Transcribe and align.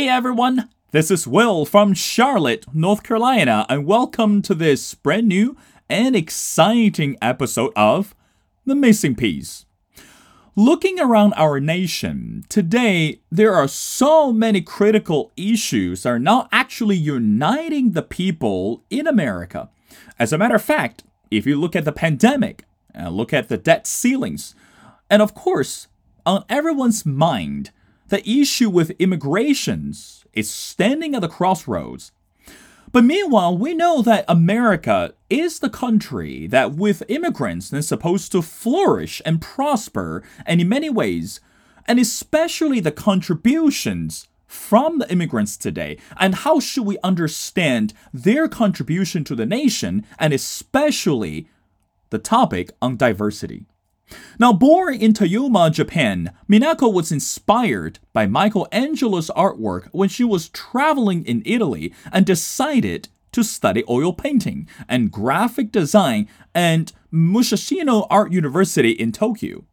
Hey 0.00 0.08
everyone, 0.08 0.70
this 0.92 1.10
is 1.10 1.26
Will 1.26 1.66
from 1.66 1.92
Charlotte, 1.92 2.64
North 2.72 3.02
Carolina, 3.02 3.66
and 3.68 3.84
welcome 3.84 4.40
to 4.40 4.54
this 4.54 4.94
brand 4.94 5.28
new 5.28 5.58
and 5.90 6.16
exciting 6.16 7.18
episode 7.20 7.70
of 7.76 8.14
The 8.64 8.74
Missing 8.74 9.16
Piece. 9.16 9.66
Looking 10.56 10.98
around 10.98 11.34
our 11.34 11.60
nation, 11.60 12.46
today 12.48 13.20
there 13.30 13.52
are 13.52 13.68
so 13.68 14.32
many 14.32 14.62
critical 14.62 15.32
issues 15.36 16.04
that 16.04 16.08
are 16.08 16.18
not 16.18 16.48
actually 16.50 16.96
uniting 16.96 17.90
the 17.90 18.00
people 18.00 18.82
in 18.88 19.06
America. 19.06 19.68
As 20.18 20.32
a 20.32 20.38
matter 20.38 20.54
of 20.54 20.64
fact, 20.64 21.04
if 21.30 21.44
you 21.44 21.60
look 21.60 21.76
at 21.76 21.84
the 21.84 21.92
pandemic, 21.92 22.64
and 22.94 23.14
look 23.14 23.34
at 23.34 23.50
the 23.50 23.58
debt 23.58 23.86
ceilings, 23.86 24.54
and 25.10 25.20
of 25.20 25.34
course, 25.34 25.88
on 26.24 26.46
everyone's 26.48 27.04
mind, 27.04 27.70
the 28.10 28.28
issue 28.28 28.68
with 28.70 28.90
immigrations 28.98 30.24
is 30.32 30.50
standing 30.50 31.14
at 31.14 31.22
the 31.22 31.28
crossroads. 31.28 32.12
But 32.92 33.04
meanwhile, 33.04 33.56
we 33.56 33.72
know 33.72 34.02
that 34.02 34.24
America 34.26 35.14
is 35.28 35.60
the 35.60 35.70
country 35.70 36.48
that, 36.48 36.72
with 36.72 37.04
immigrants, 37.08 37.72
is 37.72 37.86
supposed 37.86 38.32
to 38.32 38.42
flourish 38.42 39.22
and 39.24 39.40
prosper, 39.40 40.24
and 40.44 40.60
in 40.60 40.68
many 40.68 40.90
ways, 40.90 41.40
and 41.86 42.00
especially 42.00 42.80
the 42.80 42.90
contributions 42.90 44.26
from 44.46 44.98
the 44.98 45.10
immigrants 45.10 45.56
today, 45.56 45.96
and 46.18 46.34
how 46.34 46.58
should 46.58 46.84
we 46.84 46.98
understand 47.04 47.94
their 48.12 48.48
contribution 48.48 49.22
to 49.22 49.36
the 49.36 49.46
nation, 49.46 50.04
and 50.18 50.32
especially 50.32 51.48
the 52.10 52.18
topic 52.18 52.72
on 52.82 52.96
diversity. 52.96 53.66
Now, 54.38 54.52
born 54.52 54.94
in 54.94 55.12
Toyama, 55.12 55.70
Japan, 55.70 56.32
Minako 56.48 56.92
was 56.92 57.12
inspired 57.12 57.98
by 58.12 58.26
Michelangelo's 58.26 59.30
artwork 59.36 59.88
when 59.92 60.08
she 60.08 60.24
was 60.24 60.48
traveling 60.48 61.24
in 61.24 61.42
Italy 61.44 61.92
and 62.12 62.24
decided 62.24 63.08
to 63.32 63.44
study 63.44 63.84
oil 63.88 64.12
painting 64.12 64.68
and 64.88 65.12
graphic 65.12 65.70
design 65.70 66.28
at 66.54 66.92
Musashino 67.12 68.06
Art 68.10 68.32
University 68.32 68.90
in 68.90 69.12
Tokyo. 69.12 69.64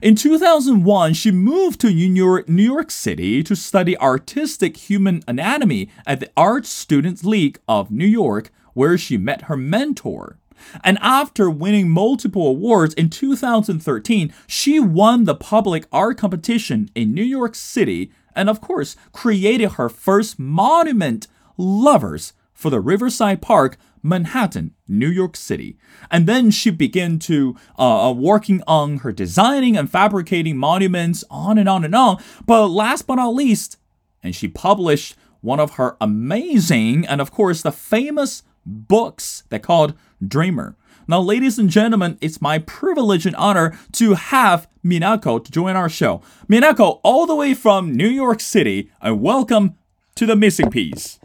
In 0.00 0.14
2001, 0.14 1.14
she 1.14 1.32
moved 1.32 1.80
to 1.80 1.88
New 1.92 2.14
York, 2.14 2.48
New 2.48 2.62
York 2.62 2.90
City 2.90 3.42
to 3.42 3.56
study 3.56 3.98
artistic 3.98 4.76
human 4.76 5.22
anatomy 5.26 5.90
at 6.06 6.20
the 6.20 6.30
Art 6.36 6.66
Students 6.66 7.24
League 7.24 7.58
of 7.66 7.90
New 7.90 8.06
York, 8.06 8.50
where 8.74 8.96
she 8.96 9.16
met 9.16 9.42
her 9.42 9.56
mentor. 9.56 10.38
And 10.82 10.98
after 11.00 11.50
winning 11.50 11.88
multiple 11.88 12.46
awards 12.46 12.94
in 12.94 13.10
2013, 13.10 14.32
she 14.46 14.80
won 14.80 15.24
the 15.24 15.34
public 15.34 15.86
art 15.92 16.18
competition 16.18 16.90
in 16.94 17.14
New 17.14 17.22
York 17.22 17.54
City 17.54 18.12
and, 18.34 18.48
of 18.48 18.60
course, 18.60 18.96
created 19.12 19.72
her 19.72 19.88
first 19.88 20.38
monument, 20.38 21.26
Lovers, 21.56 22.32
for 22.52 22.70
the 22.70 22.80
Riverside 22.80 23.42
Park, 23.42 23.76
Manhattan, 24.02 24.74
New 24.86 25.08
York 25.08 25.36
City. 25.36 25.76
And 26.10 26.26
then 26.26 26.50
she 26.50 26.70
began 26.70 27.18
to 27.20 27.56
uh, 27.78 28.08
uh, 28.08 28.12
working 28.12 28.62
on 28.66 28.98
her 28.98 29.12
designing 29.12 29.76
and 29.76 29.90
fabricating 29.90 30.56
monuments, 30.56 31.24
on 31.30 31.58
and 31.58 31.68
on 31.68 31.84
and 31.84 31.94
on. 31.94 32.22
But 32.46 32.68
last 32.68 33.06
but 33.06 33.16
not 33.16 33.34
least, 33.34 33.76
and 34.22 34.34
she 34.34 34.48
published 34.48 35.16
one 35.40 35.60
of 35.60 35.72
her 35.72 35.96
amazing 36.00 37.06
and, 37.06 37.20
of 37.20 37.30
course, 37.30 37.62
the 37.62 37.72
famous 37.72 38.42
books 38.66 39.44
that 39.48 39.62
called 39.62 39.94
Dreamer. 40.26 40.76
Now, 41.06 41.20
ladies 41.20 41.58
and 41.58 41.70
gentlemen, 41.70 42.18
it's 42.20 42.42
my 42.42 42.58
privilege 42.58 43.24
and 43.24 43.34
honor 43.36 43.78
to 43.92 44.14
have 44.14 44.68
Minako 44.84 45.42
to 45.44 45.50
join 45.50 45.74
our 45.74 45.88
show. 45.88 46.22
Minako, 46.48 47.00
all 47.02 47.26
the 47.26 47.34
way 47.34 47.54
from 47.54 47.96
New 47.96 48.08
York 48.08 48.40
City, 48.40 48.90
and 49.00 49.22
welcome 49.22 49.76
to 50.16 50.26
the 50.26 50.36
Missing 50.36 50.70
Piece. 50.70 51.18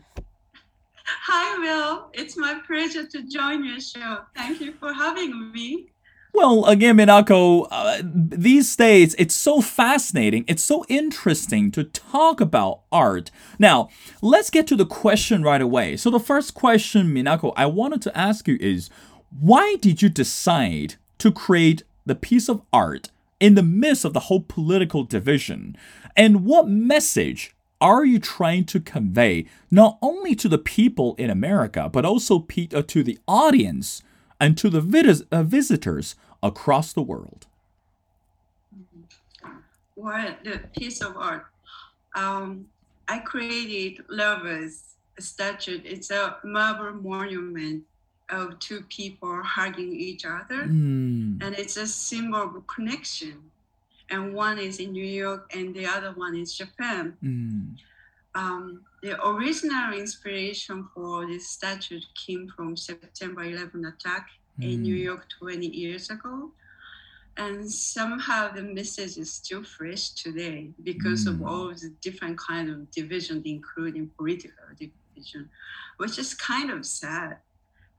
Hi, 1.05 1.59
Will. 1.59 2.09
It's 2.13 2.37
my 2.37 2.61
pleasure 2.65 3.05
to 3.05 3.23
join 3.23 3.65
your 3.65 3.81
show. 3.81 4.19
Thank 4.35 4.61
you 4.61 4.73
for 4.73 4.93
having 4.93 5.51
me. 5.51 5.92
Well, 6.35 6.65
again, 6.65 6.97
Minako, 6.97 7.67
uh, 7.69 8.01
these 8.03 8.75
days 8.75 9.13
it's 9.19 9.35
so 9.35 9.61
fascinating, 9.61 10.45
it's 10.47 10.63
so 10.63 10.83
interesting 10.89 11.69
to 11.71 11.83
talk 11.83 12.41
about 12.41 12.81
art. 12.91 13.29
Now, 13.59 13.89
let's 14.19 14.49
get 14.49 14.65
to 14.67 14.75
the 14.75 14.85
question 14.85 15.43
right 15.43 15.61
away. 15.61 15.95
So, 15.95 16.09
the 16.09 16.19
first 16.19 16.55
question, 16.55 17.13
Minako, 17.13 17.53
I 17.55 17.67
wanted 17.67 18.01
to 18.03 18.17
ask 18.17 18.47
you 18.47 18.57
is 18.59 18.89
why 19.39 19.75
did 19.79 20.01
you 20.01 20.09
decide 20.09 20.95
to 21.19 21.31
create 21.31 21.83
the 22.03 22.15
piece 22.15 22.49
of 22.49 22.63
art 22.73 23.11
in 23.39 23.53
the 23.53 23.61
midst 23.63 24.03
of 24.03 24.13
the 24.13 24.21
whole 24.21 24.41
political 24.41 25.03
division? 25.03 25.77
And 26.17 26.45
what 26.45 26.67
message 26.67 27.55
are 27.79 28.05
you 28.05 28.17
trying 28.17 28.65
to 28.65 28.79
convey 28.79 29.45
not 29.69 29.99
only 30.01 30.33
to 30.35 30.49
the 30.49 30.57
people 30.57 31.13
in 31.19 31.29
America, 31.29 31.89
but 31.93 32.05
also 32.05 32.39
to 32.39 33.03
the 33.03 33.19
audience? 33.27 34.01
And 34.43 34.57
to 34.57 34.69
the 34.69 34.81
vis- 34.81 35.23
uh, 35.31 35.41
visitors 35.41 36.15
across 36.41 36.91
the 36.91 37.01
world. 37.01 37.47
What 39.95 40.43
the 40.43 40.59
piece 40.77 41.01
of 41.01 41.15
art. 41.15 41.45
Um, 42.13 42.67
I 43.07 43.19
created 43.19 44.03
Lovers 44.09 44.95
statue. 45.17 45.79
It's 45.85 46.11
a 46.11 46.37
marble 46.43 46.91
monument 47.01 47.83
of 48.29 48.59
two 48.59 48.81
people 48.89 49.41
hugging 49.43 49.93
each 49.93 50.25
other, 50.25 50.63
mm. 50.63 51.41
and 51.43 51.55
it's 51.61 51.77
a 51.77 51.87
symbol 51.87 52.43
of 52.57 52.67
connection. 52.67 53.37
And 54.09 54.33
one 54.33 54.57
is 54.59 54.79
in 54.79 54.91
New 54.91 55.11
York, 55.23 55.51
and 55.55 55.73
the 55.73 55.85
other 55.85 56.11
one 56.11 56.35
is 56.35 56.53
Japan. 56.53 57.15
Mm. 57.23 57.77
Um, 58.35 58.83
the 59.01 59.21
original 59.27 59.93
inspiration 59.93 60.87
for 60.93 61.27
this 61.27 61.49
statue 61.49 61.99
came 62.15 62.51
from 62.55 62.75
September 62.75 63.43
11 63.43 63.85
attack 63.85 64.29
mm. 64.59 64.73
in 64.73 64.81
New 64.81 64.95
mm. 64.95 65.03
York 65.03 65.27
20 65.39 65.67
years 65.67 66.09
ago. 66.09 66.51
And 67.35 67.69
somehow 67.71 68.51
the 68.51 68.61
message 68.61 69.17
is 69.17 69.33
still 69.33 69.63
fresh 69.63 70.11
today 70.11 70.69
because 70.83 71.25
mm. 71.25 71.33
of 71.33 71.47
all 71.47 71.69
the 71.69 71.93
different 72.01 72.37
kind 72.37 72.69
of 72.69 72.89
division, 72.91 73.41
including 73.45 74.11
political 74.17 74.65
division, 74.79 75.49
which 75.97 76.17
is 76.17 76.33
kind 76.33 76.69
of 76.69 76.85
sad. 76.85 77.37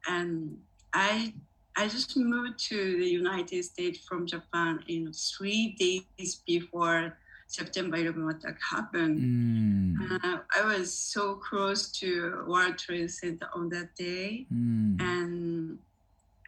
And 0.07 0.59
I 0.93 1.35
I 1.77 1.89
just 1.89 2.17
moved 2.17 2.59
to 2.71 2.99
the 2.99 3.09
United 3.09 3.65
States 3.65 3.99
from 4.07 4.27
Japan 4.27 4.85
in 4.87 5.13
three 5.13 5.75
days 5.77 6.37
before 6.47 7.19
September 7.55 7.97
11 7.97 8.29
attack 8.31 8.59
happened. 8.61 9.21
Mm. 9.21 10.25
Uh, 10.25 10.39
I 10.59 10.65
was 10.65 10.93
so 10.93 11.37
close 11.37 11.89
to 12.01 12.45
World 12.49 12.79
Trade 12.79 13.11
Center 13.11 13.49
on 13.55 13.69
that 13.69 13.95
day, 13.95 14.47
mm. 14.53 15.01
and 15.01 15.79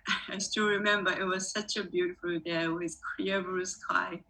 I 0.29 0.39
still 0.39 0.67
remember 0.67 1.13
it 1.13 1.25
was 1.25 1.53
such 1.53 1.77
a 1.77 1.85
beautiful 1.85 2.41
day 2.41 2.67
with 2.67 2.99
clear 3.15 3.41
blue 3.41 3.65
sky. 3.65 4.21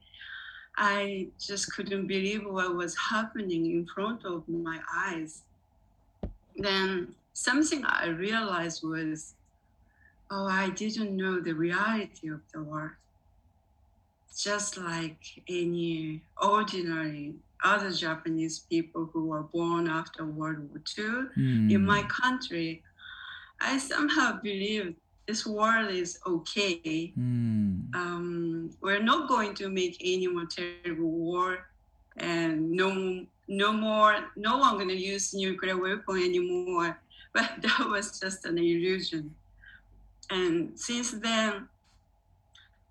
I 0.76 1.28
just 1.40 1.72
couldn't 1.72 2.06
believe 2.06 2.44
what 2.44 2.76
was 2.76 2.94
happening 3.10 3.64
in 3.70 3.86
front 3.86 4.26
of 4.26 4.46
my 4.46 4.78
eyes. 4.94 5.44
Then 6.56 7.14
something 7.32 7.86
I 7.86 8.08
realized 8.08 8.82
was, 8.82 9.32
oh, 10.30 10.46
I 10.46 10.68
didn't 10.70 11.16
know 11.16 11.40
the 11.40 11.54
reality 11.54 12.28
of 12.28 12.40
the 12.52 12.62
world 12.62 12.90
just 14.36 14.76
like 14.76 15.42
any 15.48 16.20
ordinary 16.40 17.34
other 17.64 17.90
Japanese 17.90 18.60
people 18.70 19.08
who 19.12 19.26
were 19.26 19.42
born 19.42 19.88
after 19.88 20.24
World 20.24 20.68
War 20.68 20.80
II 20.98 21.04
mm. 21.36 21.72
in 21.72 21.84
my 21.84 22.02
country, 22.02 22.82
I 23.60 23.78
somehow 23.78 24.40
believe 24.42 24.94
this 25.26 25.46
world 25.46 25.90
is 25.90 26.18
okay. 26.26 27.12
Mm. 27.18 27.94
Um, 27.94 28.70
we're 28.80 29.02
not 29.02 29.28
going 29.28 29.54
to 29.54 29.68
make 29.68 29.96
any 30.00 30.28
more 30.28 30.46
terrible 30.46 31.10
war, 31.10 31.66
and 32.18 32.70
no, 32.70 33.26
no 33.48 33.72
more, 33.72 34.16
no 34.36 34.58
one 34.58 34.74
going 34.74 34.88
to 34.88 34.96
use 34.96 35.34
nuclear 35.34 35.76
weapon 35.76 36.16
anymore. 36.16 36.98
But 37.36 37.60
that 37.60 37.86
was 37.90 38.18
just 38.18 38.46
an 38.46 38.56
illusion. 38.56 39.34
And 40.30 40.72
since 40.74 41.10
then, 41.10 41.68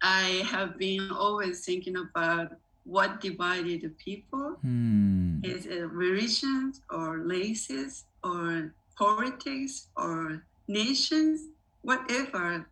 I 0.05 0.45
have 0.51 0.77
been 0.77 1.09
always 1.09 1.65
thinking 1.65 1.97
about 1.97 2.53
what 2.83 3.21
divided 3.21 3.81
the 3.81 3.89
people. 3.89 4.57
Hmm. 4.61 5.39
Is 5.43 5.65
it 5.65 5.89
religions 5.89 6.81
or 6.91 7.17
races 7.17 8.05
or 8.23 8.73
politics 8.97 9.87
or 9.95 10.43
nations, 10.67 11.41
whatever. 11.81 12.65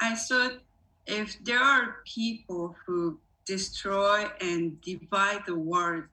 I 0.00 0.14
thought 0.14 0.58
if 1.06 1.42
there 1.44 1.60
are 1.60 1.96
people 2.04 2.76
who 2.86 3.18
destroy 3.46 4.26
and 4.40 4.80
divide 4.80 5.42
the 5.46 5.56
world, 5.56 6.04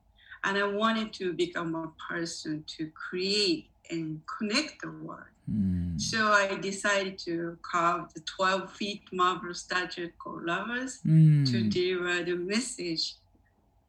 and 0.43 0.57
I 0.57 0.65
wanted 0.65 1.13
to 1.13 1.33
become 1.33 1.75
a 1.75 1.91
person 2.11 2.63
to 2.77 2.89
create 2.91 3.69
and 3.89 4.21
connect 4.37 4.81
the 4.81 4.91
world. 4.91 5.30
Mm. 5.49 5.99
So 5.99 6.31
I 6.31 6.55
decided 6.55 7.17
to 7.19 7.57
carve 7.61 8.13
the 8.13 8.21
12 8.21 8.71
feet 8.71 9.03
marble 9.11 9.53
statue 9.53 10.09
called 10.17 10.45
Lovers 10.45 10.99
mm. 11.05 11.49
to 11.51 11.63
deliver 11.69 12.23
the 12.23 12.35
message 12.35 13.15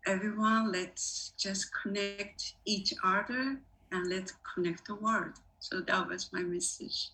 everyone 0.07 0.73
let's 0.73 1.33
just 1.39 1.71
connect 1.73 2.55
each 2.65 2.93
other 3.05 3.57
and 3.93 4.09
let's 4.09 4.35
connect 4.55 4.87
the 4.87 4.95
world. 4.95 5.35
So 5.61 5.81
that 5.81 6.09
was 6.09 6.31
my 6.33 6.41
message. 6.41 7.11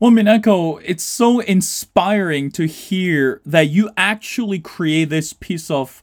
Well, 0.00 0.12
Minako, 0.12 0.80
it's 0.84 1.04
so 1.04 1.40
inspiring 1.40 2.50
to 2.52 2.66
hear 2.66 3.42
that 3.44 3.68
you 3.68 3.90
actually 3.96 4.60
create 4.60 5.06
this 5.06 5.32
piece 5.32 5.70
of 5.70 6.02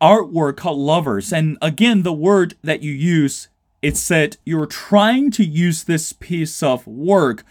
artwork 0.00 0.58
called 0.58 0.78
Lovers. 0.78 1.32
And 1.32 1.56
again, 1.62 2.02
the 2.02 2.12
word 2.12 2.54
that 2.62 2.82
you 2.82 2.92
use, 2.92 3.48
it 3.86 3.96
said 3.96 4.36
you're 4.44 4.66
trying 4.66 5.30
to 5.30 5.44
use 5.44 5.84
this 5.84 6.12
piece 6.12 6.60
of 6.60 6.84
work 6.88 7.44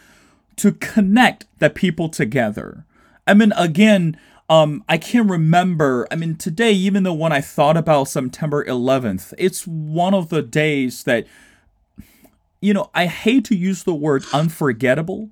to 0.57 0.73
connect 0.73 1.45
the 1.59 1.69
people 1.69 2.09
together. 2.09 2.83
I 3.25 3.33
mean, 3.33 3.53
again, 3.55 4.19
um, 4.49 4.83
I 4.89 4.97
can't 4.97 5.29
remember, 5.29 6.05
I 6.11 6.17
mean, 6.17 6.35
today, 6.35 6.73
even 6.73 7.03
though 7.03 7.13
when 7.13 7.31
I 7.31 7.39
thought 7.39 7.77
about 7.77 8.09
September 8.09 8.65
11th, 8.65 9.33
it's 9.37 9.65
one 9.65 10.13
of 10.13 10.27
the 10.27 10.41
days 10.41 11.05
that, 11.05 11.25
you 12.59 12.73
know, 12.73 12.89
I 12.93 13.05
hate 13.05 13.45
to 13.45 13.55
use 13.55 13.83
the 13.83 13.95
word 13.95 14.25
unforgettable 14.33 15.29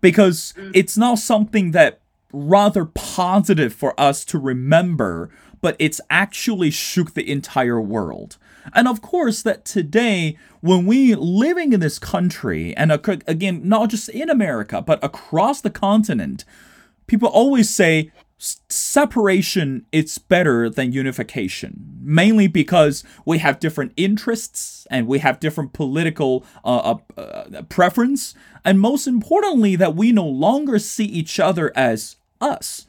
because 0.00 0.54
it's 0.72 0.96
not 0.96 1.18
something 1.18 1.72
that 1.72 1.98
rather 2.32 2.84
positive 2.84 3.74
for 3.74 4.00
us 4.00 4.24
to 4.26 4.38
remember, 4.38 5.28
but 5.60 5.74
it's 5.80 6.00
actually 6.08 6.70
shook 6.70 7.14
the 7.14 7.28
entire 7.28 7.80
world. 7.80 8.38
And 8.74 8.88
of 8.88 9.02
course, 9.02 9.42
that 9.42 9.64
today, 9.64 10.36
when 10.60 10.86
we 10.86 11.14
living 11.14 11.72
in 11.72 11.80
this 11.80 11.98
country, 11.98 12.76
and 12.76 12.92
again, 12.92 13.62
not 13.68 13.90
just 13.90 14.08
in 14.08 14.30
America, 14.30 14.82
but 14.82 15.02
across 15.02 15.60
the 15.60 15.70
continent, 15.70 16.44
people 17.06 17.28
always 17.28 17.74
say 17.74 18.10
separation 18.38 19.86
is 19.92 20.18
better 20.18 20.68
than 20.68 20.92
unification 20.92 21.96
mainly 22.06 22.46
because 22.46 23.02
we 23.24 23.38
have 23.38 23.58
different 23.58 23.92
interests 23.96 24.86
and 24.90 25.06
we 25.06 25.18
have 25.18 25.40
different 25.40 25.72
political 25.72 26.44
uh, 26.64 26.96
uh, 27.16 27.20
uh, 27.20 27.62
preference 27.62 28.34
and 28.64 28.78
most 28.78 29.06
importantly 29.06 29.74
that 29.74 29.96
we 29.96 30.12
no 30.12 30.26
longer 30.26 30.78
see 30.78 31.04
each 31.04 31.40
other 31.40 31.72
as 31.74 32.16
us. 32.40 32.86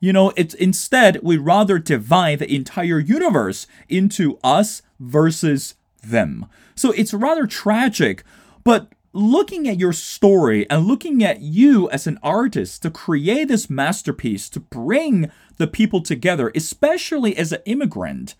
You 0.00 0.12
know 0.12 0.32
it's 0.36 0.54
instead 0.54 1.20
we 1.22 1.36
rather 1.36 1.78
divide 1.78 2.40
the 2.40 2.54
entire 2.54 2.98
universe 2.98 3.66
into 3.88 4.38
us 4.42 4.82
versus 4.98 5.74
them 6.02 6.46
so 6.74 6.92
it's 6.92 7.14
rather 7.14 7.46
tragic 7.46 8.22
but 8.64 8.90
looking 9.16 9.66
at 9.66 9.78
your 9.78 9.94
story 9.94 10.68
and 10.68 10.86
looking 10.86 11.24
at 11.24 11.40
you 11.40 11.88
as 11.90 12.06
an 12.06 12.18
artist 12.22 12.82
to 12.82 12.90
create 12.90 13.48
this 13.48 13.70
masterpiece 13.70 14.48
to 14.50 14.60
bring 14.60 15.30
the 15.56 15.66
people 15.66 16.02
together, 16.02 16.52
especially 16.54 17.34
as 17.36 17.50
an 17.50 17.62
immigrant, 17.64 18.34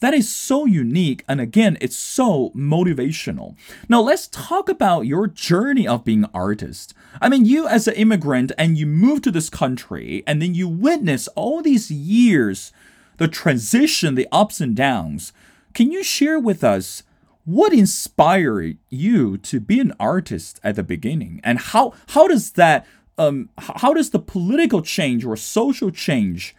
that 0.00 0.14
is 0.14 0.34
so 0.34 0.66
unique. 0.66 1.24
And 1.26 1.40
again, 1.40 1.78
it's 1.80 1.96
so 1.96 2.50
motivational. 2.50 3.56
Now, 3.88 4.00
let's 4.00 4.28
talk 4.28 4.68
about 4.68 5.06
your 5.06 5.26
journey 5.26 5.88
of 5.88 6.04
being 6.04 6.24
an 6.24 6.30
artist. 6.34 6.94
I 7.20 7.28
mean, 7.28 7.44
you 7.44 7.66
as 7.66 7.88
an 7.88 7.94
immigrant 7.94 8.52
and 8.58 8.76
you 8.76 8.86
move 8.86 9.22
to 9.22 9.30
this 9.30 9.50
country 9.50 10.22
and 10.26 10.40
then 10.40 10.54
you 10.54 10.68
witness 10.68 11.28
all 11.28 11.62
these 11.62 11.90
years, 11.90 12.72
the 13.16 13.28
transition, 13.28 14.14
the 14.14 14.28
ups 14.30 14.60
and 14.60 14.74
downs. 14.74 15.32
Can 15.74 15.90
you 15.92 16.02
share 16.02 16.38
with 16.38 16.62
us? 16.64 17.02
what 17.44 17.72
inspired 17.72 18.78
you 18.90 19.36
to 19.38 19.60
be 19.60 19.80
an 19.80 19.92
artist 19.98 20.60
at 20.62 20.76
the 20.76 20.82
beginning? 20.82 21.40
And 21.42 21.58
how 21.58 21.94
how 22.10 22.28
does 22.28 22.52
that 22.52 22.86
um 23.18 23.48
how 23.58 23.92
does 23.94 24.10
the 24.10 24.18
political 24.18 24.82
change 24.82 25.24
or 25.24 25.36
social 25.36 25.90
change 25.90 26.54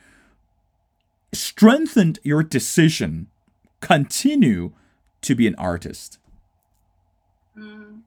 strengthened 1.31 2.19
your 2.23 2.43
decision 2.43 3.27
continue 3.79 4.73
to 5.21 5.35
be 5.35 5.47
an 5.47 5.55
artist? 5.55 6.17
Mm. 7.57 8.01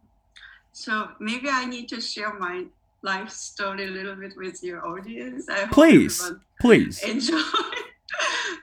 so 0.73 1.11
maybe 1.21 1.51
i 1.51 1.67
need 1.67 1.87
to 1.91 2.01
share 2.01 2.33
my 2.39 2.65
life 3.03 3.29
story 3.29 3.85
a 3.87 3.91
little 3.91 4.17
bit 4.17 4.35
with 4.39 4.63
your 4.63 4.87
audience. 4.89 5.47
I 5.51 5.67
please 5.67 6.33
please. 6.61 7.03
enjoy. 7.13 7.41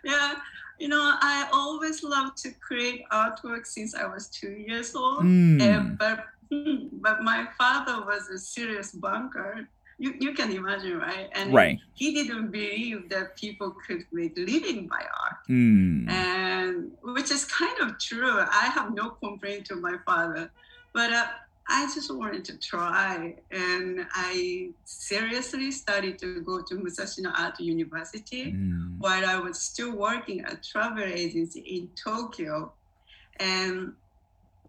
Yeah 0.03 0.35
you 0.81 0.87
know, 0.87 1.13
I 1.21 1.47
always 1.53 2.03
loved 2.03 2.37
to 2.37 2.49
create 2.53 3.03
artwork 3.11 3.67
since 3.67 3.93
I 3.93 4.07
was 4.07 4.27
two 4.27 4.53
years 4.67 4.95
old. 4.95 5.23
Mm. 5.23 5.61
And, 5.61 5.97
but 5.97 6.25
hmm, 6.49 6.87
but 6.93 7.21
my 7.21 7.45
father 7.55 8.03
was 8.03 8.29
a 8.29 8.39
serious 8.39 8.91
banker. 8.91 9.67
You, 9.99 10.15
you 10.19 10.33
can 10.33 10.51
imagine, 10.51 10.97
right? 10.97 11.29
And 11.33 11.53
right. 11.53 11.77
he 11.93 12.15
didn't 12.15 12.49
believe 12.49 13.09
that 13.09 13.37
people 13.37 13.75
could 13.85 14.05
make 14.11 14.33
living 14.35 14.87
by 14.87 15.03
art. 15.23 15.37
Mm. 15.47 16.09
And 16.09 16.91
which 17.03 17.29
is 17.29 17.45
kind 17.45 17.77
of 17.81 17.99
true. 17.99 18.39
I 18.39 18.65
have 18.73 18.95
no 18.95 19.11
complaint 19.11 19.67
to 19.67 19.75
my 19.75 19.97
father. 20.03 20.49
But 20.93 21.13
uh, 21.13 21.27
I 21.67 21.85
just 21.93 22.13
wanted 22.13 22.43
to 22.45 22.57
try, 22.57 23.35
and 23.51 24.05
I 24.13 24.71
seriously 24.83 25.71
started 25.71 26.19
to 26.19 26.41
go 26.41 26.61
to 26.61 26.75
Musashino 26.75 27.31
Art 27.37 27.59
University 27.59 28.51
mm. 28.51 28.97
while 28.97 29.25
I 29.25 29.37
was 29.37 29.59
still 29.59 29.95
working 29.95 30.41
at 30.41 30.63
travel 30.63 31.03
agency 31.03 31.61
in 31.61 31.89
Tokyo. 31.95 32.73
And 33.39 33.93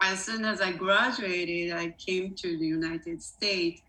as 0.01 0.25
soon 0.25 0.45
as 0.45 0.61
I 0.61 0.73
graduated, 0.73 1.73
I 1.73 1.91
came 1.91 2.35
to 2.35 2.59
the 2.59 2.67
United 2.67 3.23
States. 3.23 3.83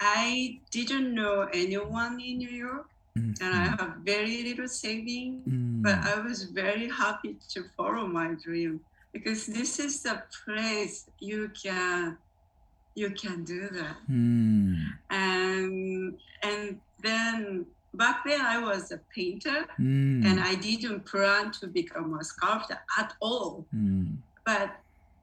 I 0.00 0.58
didn't 0.70 1.14
know 1.14 1.48
anyone 1.52 2.20
in 2.20 2.38
New 2.38 2.50
York, 2.50 2.88
mm. 3.16 3.40
and 3.40 3.54
I 3.54 3.64
have 3.64 3.96
very 4.02 4.42
little 4.42 4.68
saving, 4.68 5.42
mm. 5.48 5.82
but 5.82 5.98
I 5.98 6.18
was 6.20 6.44
very 6.44 6.88
happy 6.88 7.36
to 7.50 7.64
follow 7.76 8.06
my 8.06 8.28
dream 8.34 8.80
because 9.14 9.46
this 9.46 9.78
is 9.78 10.02
the 10.02 10.20
place 10.44 11.06
you 11.20 11.50
can 11.62 12.18
you 12.94 13.10
can 13.10 13.44
do 13.44 13.68
that 13.70 13.96
mm. 14.10 14.76
and 15.10 16.18
and 16.42 16.78
then 17.00 17.64
back 17.94 18.24
then 18.26 18.40
i 18.42 18.58
was 18.58 18.92
a 18.92 19.00
painter 19.14 19.64
mm. 19.80 20.24
and 20.26 20.40
i 20.40 20.54
didn't 20.56 21.00
plan 21.06 21.50
to 21.50 21.66
become 21.66 22.18
a 22.18 22.24
sculptor 22.24 22.78
at 22.98 23.14
all 23.20 23.64
mm. 23.74 24.14
but 24.44 24.76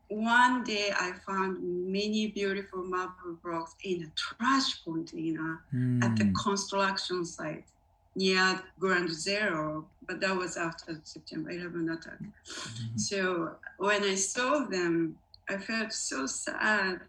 one 0.08 0.64
day 0.64 0.92
i 1.00 1.12
found 1.28 1.62
many 1.62 2.28
beautiful 2.28 2.84
marble 2.84 3.36
blocks 3.44 3.76
in 3.84 4.04
a 4.04 4.10
trash 4.16 4.84
container 4.84 5.64
at 6.02 6.16
the 6.18 6.26
Mm. 6.26 6.34
construction 6.44 7.24
site 7.26 7.66
near 8.16 8.62
Ground 8.80 9.12
Zero, 9.12 9.86
but 10.08 10.20
that 10.20 10.36
was 10.36 10.58
after 10.58 11.00
September 11.04 11.52
11 11.52 11.90
attack. 11.90 12.20
Mm-hmm. 12.20 12.98
So 12.98 13.56
when 13.78 14.04
I 14.04 14.16
saw 14.16 14.66
them, 14.66 15.16
I 15.50 15.58
felt 15.58 15.94
so 15.94 16.26
sad, 16.26 17.02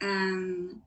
and 0.00 0.80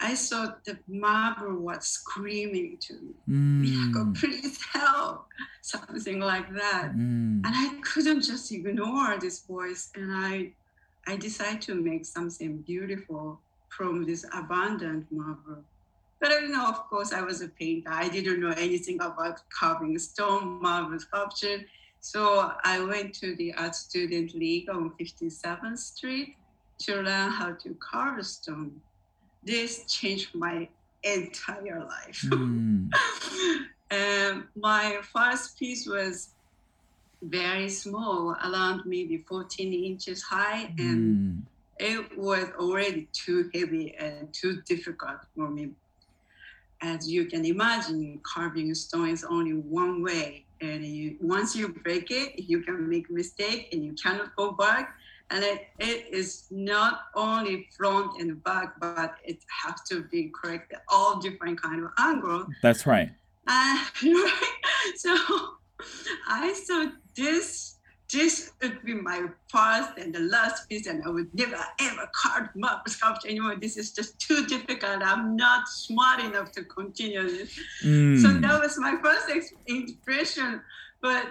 I 0.00 0.14
thought 0.16 0.64
the 0.64 0.78
marble 0.88 1.54
was 1.60 1.86
screaming 1.86 2.78
to 2.80 2.94
me, 3.26 3.68
Minako, 3.68 4.12
Mm. 4.12 4.14
please 4.20 4.58
help, 4.72 5.26
something 5.60 6.18
like 6.18 6.52
that. 6.54 6.92
Mm. 6.94 7.42
And 7.44 7.46
I 7.46 7.78
couldn't 7.82 8.22
just 8.22 8.50
ignore 8.52 9.16
this 9.18 9.40
voice, 9.40 9.90
and 9.94 10.12
I, 10.12 10.52
I 11.06 11.16
decided 11.16 11.62
to 11.62 11.74
make 11.74 12.04
something 12.04 12.58
beautiful 12.58 13.40
from 13.68 14.04
this 14.04 14.24
abandoned 14.34 15.06
marble. 15.10 15.64
But 16.22 16.30
you 16.42 16.48
know, 16.50 16.66
of 16.68 16.88
course, 16.88 17.12
I 17.12 17.20
was 17.22 17.42
a 17.42 17.48
painter. 17.48 17.90
I 17.90 18.08
didn't 18.08 18.40
know 18.40 18.54
anything 18.56 18.98
about 19.02 19.40
carving 19.50 19.98
stone, 19.98 20.62
marble 20.62 21.00
sculpture. 21.00 21.58
So 22.00 22.52
I 22.64 22.80
went 22.80 23.12
to 23.16 23.34
the 23.34 23.52
Art 23.54 23.74
Student 23.74 24.32
League 24.34 24.70
on 24.70 24.92
57th 25.00 25.78
Street 25.78 26.36
to 26.84 27.02
learn 27.02 27.30
how 27.30 27.50
to 27.62 27.76
carve 27.90 28.24
stone. 28.24 28.80
This 29.42 29.84
changed 29.92 30.34
my 30.34 30.68
entire 31.02 31.84
life. 31.96 32.24
Mm. 32.30 32.88
and 33.90 34.44
my 34.56 34.98
first 35.12 35.58
piece 35.58 35.86
was 35.86 36.30
very 37.22 37.68
small, 37.68 38.36
around 38.46 38.82
maybe 38.86 39.18
14 39.28 39.72
inches 39.90 40.22
high, 40.22 40.72
and 40.78 41.00
Mm. 41.02 41.42
it 41.78 42.16
was 42.18 42.46
already 42.58 43.08
too 43.12 43.50
heavy 43.54 43.94
and 43.96 44.32
too 44.32 44.62
difficult 44.62 45.18
for 45.34 45.48
me. 45.50 45.70
As 46.82 47.08
you 47.08 47.26
can 47.26 47.44
imagine, 47.44 48.20
carving 48.24 48.74
stone 48.74 49.08
is 49.08 49.24
only 49.24 49.52
one 49.52 50.02
way, 50.02 50.46
and 50.60 50.84
you, 50.84 51.16
once 51.20 51.54
you 51.54 51.68
break 51.68 52.10
it, 52.10 52.38
you 52.38 52.62
can 52.62 52.88
make 52.88 53.08
mistake 53.10 53.68
and 53.72 53.84
you 53.84 53.94
cannot 53.94 54.34
go 54.36 54.52
back. 54.52 54.96
And 55.30 55.42
it, 55.44 55.68
it 55.78 56.12
is 56.12 56.46
not 56.50 57.02
only 57.14 57.68
front 57.76 58.20
and 58.20 58.42
back, 58.44 58.78
but 58.80 59.14
it 59.24 59.38
has 59.62 59.80
to 59.88 60.02
be 60.04 60.30
correct 60.34 60.74
all 60.88 61.20
different 61.20 61.62
kind 61.62 61.84
of 61.84 61.90
angle. 61.98 62.46
That's 62.62 62.86
right. 62.86 63.10
Uh. 63.46 63.84
So 64.96 65.16
I 66.26 66.52
saw 66.52 66.86
this 67.14 67.76
this 68.12 68.52
would 68.60 68.82
be 68.84 68.94
my 68.94 69.26
first 69.48 69.98
and 69.98 70.14
the 70.14 70.20
last 70.20 70.68
piece, 70.68 70.86
and 70.86 71.02
I 71.04 71.08
would 71.08 71.32
never 71.34 71.58
ever 71.80 72.08
carve 72.14 72.48
marble 72.54 72.90
sculpture 72.90 73.28
anymore. 73.28 73.56
This 73.56 73.76
is 73.76 73.92
just 73.92 74.20
too 74.20 74.46
difficult. 74.46 75.02
I'm 75.02 75.36
not 75.36 75.68
smart 75.68 76.20
enough 76.20 76.52
to 76.52 76.64
continue 76.64 77.22
this. 77.22 77.58
Mm. 77.84 78.20
So 78.20 78.28
that 78.28 78.60
was 78.60 78.78
my 78.78 78.96
first 79.02 79.30
ex- 79.30 79.54
impression. 79.66 80.60
But 81.00 81.26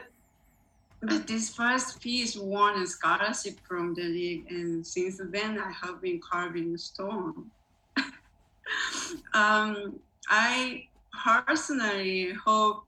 but 1.02 1.26
this 1.28 1.54
first 1.54 2.00
piece 2.00 2.36
won 2.36 2.82
a 2.82 2.88
scholarship 2.88 3.56
from 3.68 3.94
the 3.96 4.04
league, 4.04 4.46
and 4.50 4.86
since 4.86 5.20
then 5.32 5.60
I 5.60 5.72
have 5.84 6.02
been 6.02 6.20
carving 6.20 6.78
stone. 6.78 7.50
um, 9.34 10.00
I 10.30 10.84
personally 11.26 12.34
hope 12.46 12.84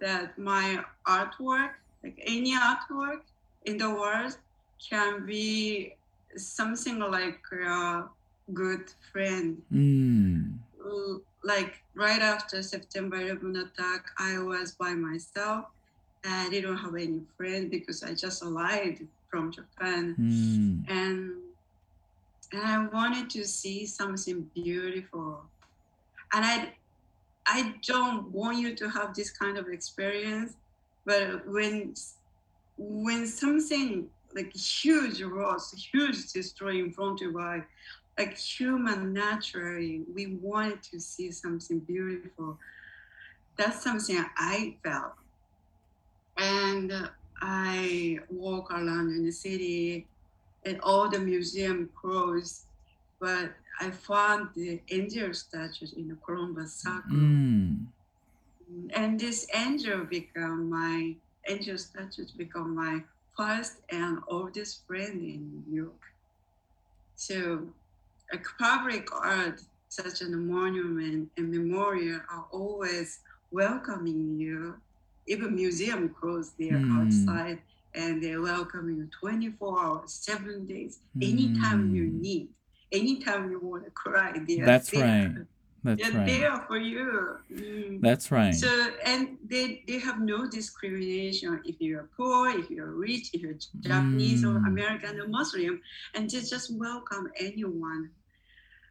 that 0.00 0.38
my 0.38 0.82
artwork, 1.06 1.70
like 2.02 2.22
any 2.26 2.54
artwork 2.56 3.22
in 3.64 3.76
the 3.78 3.88
world, 3.90 4.36
can 4.90 5.24
be 5.24 5.94
something 6.36 6.98
like 6.98 7.40
a 7.52 8.04
good 8.52 8.92
friend. 9.12 9.62
Mm. 9.72 10.58
Like 11.44 11.82
right 11.94 12.20
after 12.22 12.62
September 12.62 13.16
11 13.16 13.56
attack, 13.56 14.10
I 14.18 14.38
was 14.38 14.72
by 14.72 14.94
myself. 14.94 15.66
I 16.24 16.48
didn't 16.50 16.76
have 16.78 16.94
any 16.94 17.20
friend 17.36 17.70
because 17.70 18.02
I 18.02 18.14
just 18.14 18.42
arrived 18.42 19.02
from 19.28 19.50
Japan, 19.50 20.14
Mm. 20.18 20.84
and 20.88 21.32
and 22.52 22.62
I 22.62 22.86
wanted 22.86 23.30
to 23.30 23.44
see 23.46 23.86
something 23.86 24.42
beautiful. 24.54 25.42
And 26.32 26.44
I 26.44 26.74
I 27.46 27.74
don't 27.86 28.30
want 28.30 28.58
you 28.58 28.76
to 28.76 28.88
have 28.88 29.14
this 29.14 29.30
kind 29.30 29.56
of 29.58 29.66
experience, 29.68 30.54
but 31.04 31.46
when 31.48 31.94
when 32.76 33.26
something 33.26 34.08
like 34.34 34.54
huge 34.54 35.20
loss, 35.20 35.72
huge 35.92 36.32
destroy 36.32 36.78
in 36.78 36.92
front 36.92 37.20
of 37.22 37.36
us, 37.36 37.62
like 38.18 38.36
human 38.36 39.12
naturally, 39.12 40.02
we 40.14 40.38
wanted 40.40 40.82
to 40.82 41.00
see 41.00 41.30
something 41.30 41.80
beautiful. 41.80 42.58
That's 43.56 43.82
something 43.82 44.24
I 44.36 44.76
felt. 44.82 45.14
And 46.38 47.10
I 47.40 48.18
walk 48.30 48.70
around 48.70 49.14
in 49.14 49.24
the 49.24 49.32
city 49.32 50.06
and 50.64 50.80
all 50.80 51.08
the 51.08 51.18
museum 51.18 51.90
closed, 52.00 52.62
but 53.20 53.52
I 53.80 53.90
found 53.90 54.50
the 54.54 54.80
angel 54.90 55.34
statues 55.34 55.92
in 55.94 56.08
the 56.08 56.16
Columbus 56.24 56.74
Circle. 56.74 57.16
Mm. 57.16 57.86
And 58.94 59.18
this 59.20 59.46
angel 59.54 60.04
become 60.04 60.70
my 60.70 61.16
angel 61.48 61.78
statues 61.78 62.32
become 62.32 62.74
my 62.74 63.02
first 63.36 63.78
and 63.90 64.18
oldest 64.28 64.86
friend 64.86 65.22
in 65.22 65.64
New 65.66 65.76
York. 65.84 66.00
So 67.14 67.74
a 68.32 68.38
public 68.58 69.08
art 69.12 69.60
such 69.88 70.22
as 70.22 70.32
a 70.32 70.36
monument 70.36 71.30
and 71.36 71.50
memorial 71.50 72.20
are 72.30 72.46
always 72.52 73.20
welcoming 73.50 74.38
you. 74.38 74.80
Even 75.26 75.54
museum 75.54 76.08
closed 76.18 76.58
their 76.58 76.78
Hmm. 76.78 77.02
outside 77.02 77.62
and 77.94 78.22
they 78.22 78.36
welcome 78.36 78.88
you 78.90 79.08
24 79.20 79.80
hours, 79.84 80.14
seven 80.14 80.66
days, 80.66 81.00
anytime 81.20 81.94
you 81.94 82.06
Hmm. 82.06 82.20
need, 82.20 82.48
anytime 82.92 83.50
you 83.50 83.60
want 83.60 83.84
to 83.84 83.90
cry. 83.90 84.32
They 84.46 84.56
That's 84.56 84.92
there. 84.92 85.02
right. 85.02 85.46
That's 85.84 86.02
They're 86.10 86.20
right. 86.20 86.26
there 86.26 86.56
for 86.68 86.76
you. 86.78 87.38
Mm. 87.52 88.00
That's 88.00 88.30
right. 88.30 88.54
So 88.54 88.68
and 89.04 89.36
they 89.44 89.82
they 89.88 89.98
have 89.98 90.20
no 90.20 90.48
discrimination 90.48 91.60
if 91.64 91.76
you're 91.80 92.08
poor, 92.16 92.50
if 92.50 92.70
you're 92.70 92.92
rich, 92.94 93.30
if 93.32 93.42
you're 93.42 93.58
Japanese 93.80 94.44
or 94.44 94.54
Mm. 94.60 94.68
American 94.68 95.20
or 95.20 95.26
Muslim, 95.28 95.80
and 96.14 96.30
they 96.30 96.40
just 96.40 96.70
welcome 96.76 97.30
anyone. 97.38 98.10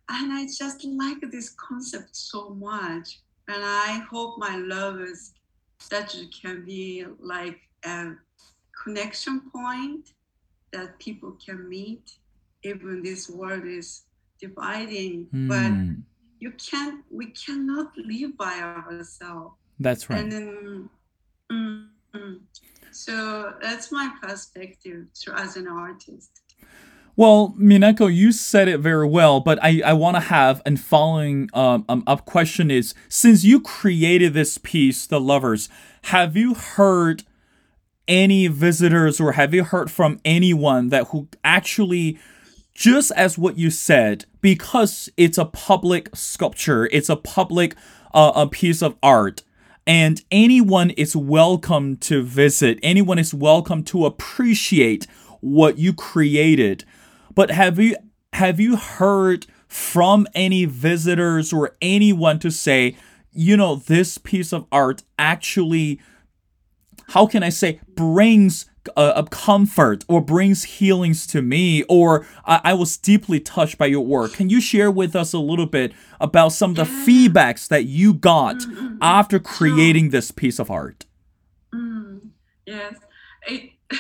And 0.10 0.34
I 0.34 0.46
just 0.46 0.84
like 0.84 1.22
this 1.32 1.50
concept 1.52 2.16
so 2.16 2.50
much. 2.50 3.20
And 3.48 3.64
I 3.64 4.00
hope 4.12 4.38
my 4.38 4.58
lovers 4.58 5.34
statue 5.80 6.28
can 6.42 6.66
be 6.66 7.06
like 7.20 7.60
a 7.86 8.12
connection 8.84 9.42
point 9.52 10.10
that 10.74 11.00
people 11.00 11.38
can 11.46 11.70
meet. 11.70 12.12
Even 12.64 13.02
this 13.02 13.30
world 13.30 13.66
is 13.66 14.04
dividing, 14.40 15.28
but 15.32 15.72
Mm. 15.72 16.04
You 16.42 16.52
can't 16.52 17.06
we 17.12 17.28
cannot 17.28 17.96
live 17.96 18.36
by 18.36 18.60
ourselves 18.60 19.56
That's 19.80 20.10
right. 20.10 20.20
and 20.20 20.32
then 20.32 20.90
mm, 21.52 21.88
mm. 22.16 22.40
so 22.92 23.54
that's 23.62 23.92
my 23.92 24.12
perspective 24.22 25.06
to, 25.22 25.34
as 25.40 25.56
an 25.56 25.68
artist 25.68 26.32
Well, 27.16 27.54
Minako, 27.60 28.12
you 28.12 28.32
said 28.32 28.68
it 28.68 28.80
very 28.80 29.08
well, 29.08 29.40
but 29.42 29.60
I, 29.62 29.82
I 29.86 29.94
want 29.94 30.16
to 30.16 30.22
have 30.22 30.62
and 30.66 30.80
following 30.80 31.50
um, 31.54 31.86
um 31.88 32.04
up 32.08 32.26
question 32.26 32.72
is 32.72 32.96
since 33.08 33.44
you 33.44 33.60
created 33.62 34.34
this 34.34 34.58
piece, 34.58 35.06
The 35.06 35.20
Lovers, 35.20 35.70
have 36.06 36.36
you 36.36 36.56
heard 36.56 37.24
any 38.08 38.48
visitors 38.48 39.20
or 39.22 39.34
have 39.34 39.54
you 39.54 39.64
heard 39.64 39.92
from 39.92 40.20
anyone 40.26 40.90
that 40.90 41.08
who 41.10 41.28
actually 41.44 42.18
just 42.74 43.12
as 43.12 43.38
what 43.38 43.58
you 43.58 43.70
said, 43.70 44.26
because 44.42 45.10
it's 45.18 45.38
a 45.38 45.46
public 45.46 46.16
sculpture, 46.16 46.88
it's 46.92 47.10
a 47.10 47.16
public 47.16 47.76
uh, 48.14 48.32
a 48.36 48.48
piece 48.48 48.82
of 48.82 48.96
art, 49.02 49.44
and 49.86 50.22
anyone 50.32 50.90
is 50.92 51.16
welcome 51.16 51.98
to 51.98 52.24
visit, 52.24 52.80
anyone 52.84 53.20
is 53.20 53.34
welcome 53.34 53.84
to 53.84 54.06
appreciate 54.06 55.08
what 55.40 55.78
you 55.78 55.94
created. 55.94 56.86
But 57.34 57.52
have 57.52 57.80
you 57.80 57.96
have 58.34 58.60
you 58.60 58.78
heard 58.78 59.46
from 59.68 60.28
any 60.36 60.66
visitors 60.66 61.54
or 61.54 61.76
anyone 61.82 62.40
to 62.40 62.52
say, 62.52 62.96
you 63.32 63.56
know, 63.58 63.76
this 63.76 64.18
piece 64.18 64.54
of 64.54 64.66
art 64.72 65.04
actually 65.18 66.00
how 67.10 67.28
can 67.28 67.44
I 67.44 67.50
say 67.50 67.82
brings 67.96 68.71
uh, 68.96 69.14
a 69.16 69.24
comfort 69.24 70.04
or 70.08 70.22
brings 70.22 70.64
healings 70.64 71.28
to 71.28 71.42
me 71.42 71.84
or 71.84 72.26
I, 72.46 72.62
I 72.64 72.74
was 72.74 72.98
deeply 72.98 73.40
touched 73.40 73.78
by 73.78 73.86
your 73.86 74.06
work 74.06 74.34
can 74.34 74.50
you 74.50 74.60
share 74.60 74.90
with 74.90 75.16
us 75.16 75.34
a 75.34 75.40
little 75.40 75.68
bit 75.68 75.94
about 76.20 76.50
some 76.50 76.72
of 76.72 76.78
the 76.78 76.84
feedbacks 76.84 77.68
that 77.68 77.86
you 77.86 78.14
got 78.14 78.42
Mm, 78.52 78.76
mm, 78.76 78.98
after 79.02 79.40
creating 79.40 80.10
this 80.10 80.32
piece 80.32 80.60
of 80.60 80.70
art? 80.70 81.06
Mm. 81.74 82.30
yes. 82.66 82.96
It, 83.48 83.72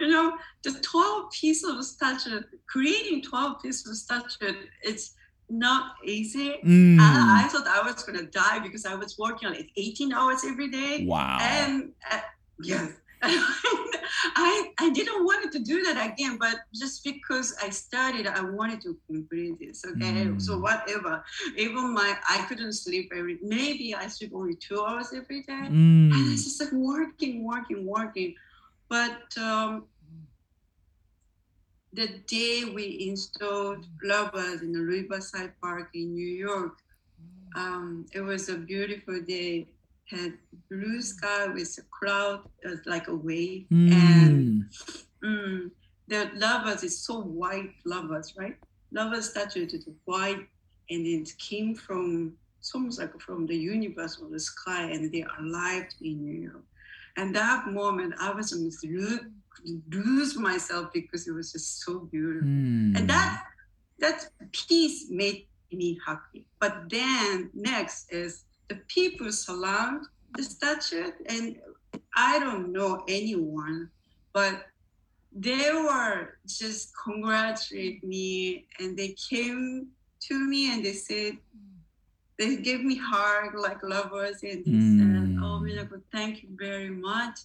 you 0.00 0.08
know 0.08 0.36
the 0.62 0.72
12 0.72 1.30
pieces 1.30 1.70
of 1.70 1.84
statue 1.84 2.42
creating 2.66 3.22
12 3.22 3.62
pieces 3.62 3.86
of 3.86 3.96
statue 3.96 4.54
it's 4.82 5.14
not 5.50 5.94
easy. 6.04 6.56
Mm. 6.64 6.98
I, 7.00 7.44
I 7.44 7.48
thought 7.48 7.66
i 7.66 7.82
was 7.82 8.02
going 8.02 8.18
to 8.18 8.26
die 8.26 8.58
because 8.58 8.84
i 8.84 8.94
was 8.94 9.18
working 9.18 9.48
on 9.48 9.54
it 9.54 9.66
18 9.76 10.12
hours 10.12 10.44
every 10.44 10.70
day. 10.70 11.04
Wow. 11.06 11.38
And 11.40 11.92
uh, 12.10 12.20
yes 12.62 12.92
I, 14.36 14.70
I 14.78 14.90
didn't 14.90 15.24
want 15.24 15.52
to 15.52 15.58
do 15.58 15.82
that 15.84 16.12
again 16.12 16.36
but 16.38 16.56
just 16.74 17.02
because 17.04 17.54
i 17.62 17.68
started 17.70 18.26
i 18.26 18.40
wanted 18.40 18.80
to 18.82 18.96
complete 19.06 19.58
this 19.60 19.84
okay 19.84 20.26
Mm. 20.28 20.40
so 20.40 20.58
whatever. 20.58 21.22
Even 21.56 21.94
my 21.94 22.16
i 22.28 22.38
couldn't 22.48 22.72
sleep 22.74 23.10
every 23.16 23.38
maybe 23.42 23.94
i 23.94 24.06
sleep 24.08 24.32
only 24.34 24.54
two 24.56 24.80
hours 24.84 25.12
every 25.14 25.42
day. 25.42 25.66
And 26.12 26.22
Mm. 26.28 26.32
it's 26.32 26.44
just 26.44 26.60
like 26.60 26.72
working 26.72 27.44
working 27.44 27.86
working. 27.86 28.34
But 28.88 29.20
um 29.38 29.86
the 31.92 32.08
day 32.26 32.64
we 32.74 33.06
installed 33.08 33.86
lovers 34.02 34.62
in 34.62 34.72
the 34.72 34.80
riverside 34.80 35.52
park 35.62 35.88
in 35.94 36.14
new 36.14 36.26
york 36.48 36.74
um, 37.56 38.06
it 38.12 38.20
was 38.20 38.48
a 38.48 38.56
beautiful 38.56 39.20
day 39.22 39.68
had 40.10 40.32
blue 40.70 41.00
sky 41.02 41.46
with 41.48 41.78
a 41.78 41.82
cloud 41.98 42.40
uh, 42.66 42.76
like 42.86 43.08
a 43.08 43.14
wave 43.14 43.66
and 43.70 44.64
Mm. 45.22 45.24
mm, 45.24 45.70
the 46.08 46.30
lovers 46.36 46.82
is 46.82 46.98
so 47.04 47.20
white 47.20 47.74
lovers 47.84 48.34
right 48.38 48.56
lovers 48.92 49.30
statue 49.30 49.66
is 49.66 49.86
white 50.04 50.46
and 50.90 51.06
it 51.06 51.28
came 51.38 51.74
from 51.74 52.32
it's 52.58 52.74
almost 52.74 52.98
like 52.98 53.18
from 53.20 53.46
the 53.46 53.56
universe 53.56 54.18
or 54.20 54.28
the 54.30 54.40
sky 54.40 54.84
and 54.84 55.12
they 55.12 55.24
arrived 55.38 55.94
in 56.00 56.24
new 56.24 56.40
york 56.50 56.64
and 57.18 57.34
that 57.34 57.66
moment 57.68 58.14
i 58.20 58.30
was 58.30 58.52
almost 58.52 58.84
lo- 58.88 59.26
lose 59.90 60.36
myself 60.38 60.88
because 60.94 61.26
it 61.28 61.32
was 61.32 61.52
just 61.52 61.82
so 61.84 62.00
beautiful 62.00 62.48
Mm. 62.48 62.96
and 62.96 63.10
that 63.10 63.42
that 63.98 64.18
piece 64.52 65.10
made 65.10 65.48
me 65.72 65.98
happy. 66.06 66.46
But 66.60 66.88
then 66.88 67.50
next 67.52 68.12
is 68.12 68.44
the 68.68 68.76
people 68.88 69.32
surround 69.32 70.06
the 70.36 70.42
statue, 70.42 71.10
and 71.26 71.56
I 72.14 72.38
don't 72.38 72.72
know 72.72 73.02
anyone, 73.08 73.90
but 74.32 74.66
they 75.32 75.70
were 75.72 76.38
just 76.46 76.92
congratulate 77.04 78.02
me, 78.04 78.66
and 78.78 78.96
they 78.96 79.14
came 79.30 79.88
to 80.28 80.34
me 80.38 80.72
and 80.72 80.84
they 80.84 80.92
said 80.92 81.38
they 82.38 82.56
gave 82.56 82.82
me 82.84 82.96
hug 82.96 83.54
like 83.56 83.82
lovers, 83.82 84.42
and 84.42 84.64
they 84.64 84.80
said, 84.80 85.36
"Oh, 85.42 85.58
Mm. 85.60 85.62
Minako, 85.64 86.02
thank 86.12 86.42
you 86.42 86.50
very 86.66 86.90
much." 86.90 87.36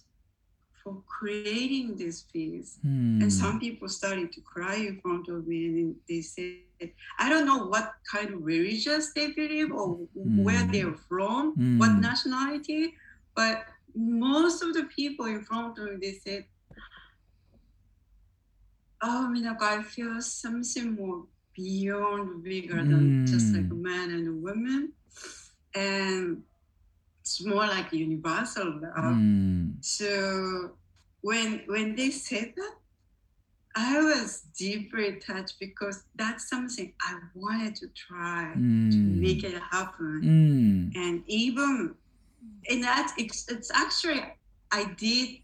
For 0.82 1.02
creating 1.18 1.96
this 1.96 2.22
piece, 2.32 2.78
Mm. 2.84 3.22
and 3.22 3.32
some 3.32 3.58
people 3.58 3.88
started 3.88 4.28
to 4.32 4.40
cry 4.42 4.76
in 4.90 5.00
front 5.00 5.28
of 5.28 5.46
me 5.46 5.60
and 5.68 5.96
they 6.08 6.20
said 6.20 6.58
i 7.18 7.28
don't 7.28 7.46
know 7.46 7.66
what 7.66 7.92
kind 8.10 8.28
of 8.34 8.42
religious 8.44 9.12
they 9.14 9.28
believe 9.32 9.70
or 9.72 9.88
where 10.14 10.64
Mm. 10.64 10.72
they're 10.72 10.96
from 11.08 11.54
what 11.80 11.90
Mm. 11.92 12.00
nationality 12.10 12.94
but 13.34 13.64
most 13.94 14.62
of 14.62 14.74
the 14.74 14.84
people 14.96 15.26
in 15.26 15.42
front 15.44 15.78
of 15.78 15.84
me 15.90 15.96
they 16.00 16.14
said, 16.24 16.44
"Oh, 19.02 19.28
Minako, 19.32 19.62
I 19.62 19.82
feel 19.82 20.20
something 20.20 20.94
more 20.94 21.26
beyond 21.54 22.42
bigger 22.42 22.82
than 22.84 23.20
just 23.26 23.54
like 23.54 23.66
a 23.70 23.74
Mm. 23.74 23.82
man 23.82 24.10
and 24.10 24.28
a 24.28 24.32
woman, 24.32 24.92
and 25.74 26.42
it's 27.22 27.44
more 27.44 27.66
like 27.66 27.92
universal 27.92 28.80
love." 28.80 29.16
Mm. 29.16 29.76
So 29.80 30.76
when 31.20 31.64
when 31.66 31.94
they 31.96 32.10
said 32.10 32.54
that, 32.56 32.74
I 33.76 34.00
was 34.00 34.42
deeply 34.56 35.16
touched 35.16 35.58
because 35.58 36.04
that's 36.14 36.48
something 36.48 36.92
I 37.02 37.18
wanted 37.34 37.74
to 37.76 37.88
try 37.88 38.52
to 38.54 38.60
make 39.24 39.42
Mm. 39.42 39.54
it 39.54 39.62
happen. 39.70 40.20
Mm. 40.22 40.96
And 40.96 41.24
even 41.26 41.94
in 42.64 42.80
that, 42.82 43.12
it's, 43.18 43.48
it's 43.50 43.70
actually, 43.72 44.22
I 44.70 44.84
did 44.96 45.38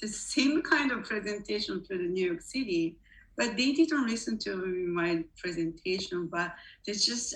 the 0.00 0.08
same 0.08 0.62
kind 0.62 0.90
of 0.90 1.04
presentation 1.04 1.84
for 1.84 1.96
the 1.96 2.08
New 2.08 2.26
York 2.26 2.42
City, 2.42 2.96
but 3.36 3.56
they 3.56 3.72
didn't 3.72 4.06
listen 4.06 4.36
to 4.38 4.56
my 4.88 5.24
presentation, 5.38 6.26
but 6.26 6.54
they 6.86 6.92
just 6.92 7.34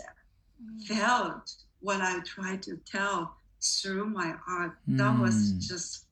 felt 0.87 1.53
what 1.81 2.01
I 2.01 2.21
tried 2.21 2.63
to 2.65 2.77
tell 2.87 3.37
through 3.63 4.07
my 4.11 4.35
art. 4.49 4.79
That 4.89 5.19
was 5.19 5.35
Mm. 5.53 5.61
just 5.69 6.07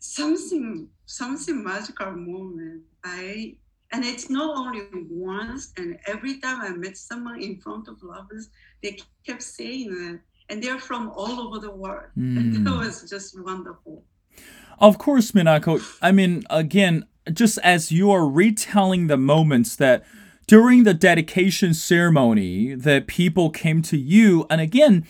something 0.00 0.88
something 1.06 1.62
magical 1.62 2.10
moment 2.12 2.82
i 3.04 3.54
and 3.92 4.04
it's 4.04 4.30
not 4.30 4.56
only 4.56 4.82
once 5.10 5.72
and 5.76 5.98
every 6.06 6.38
time 6.40 6.60
i 6.62 6.70
met 6.70 6.96
someone 6.96 7.40
in 7.40 7.56
front 7.60 7.86
of 7.88 8.02
lovers 8.02 8.48
they 8.82 8.98
kept 9.26 9.42
saying 9.42 9.90
that 9.90 10.20
and 10.48 10.62
they're 10.62 10.78
from 10.78 11.10
all 11.14 11.40
over 11.40 11.58
the 11.60 11.70
world 11.70 12.06
and 12.16 12.52
that 12.52 12.64
Mm. 12.64 12.78
was 12.86 13.08
just 13.08 13.38
wonderful 13.40 14.02
Of 14.80 14.96
course, 14.96 15.32
Minako. 15.32 15.80
I 16.00 16.10
mean, 16.10 16.42
again, 16.48 17.04
just 17.30 17.58
as 17.62 17.92
you 17.92 18.10
are 18.10 18.26
retelling 18.26 19.08
the 19.08 19.18
moments 19.18 19.76
that 19.76 20.02
during 20.46 20.84
the 20.84 20.94
dedication 20.94 21.74
ceremony 21.74 22.74
that 22.74 23.06
people 23.06 23.50
came 23.50 23.82
to 23.82 23.98
you, 23.98 24.46
and 24.48 24.58
again, 24.60 25.04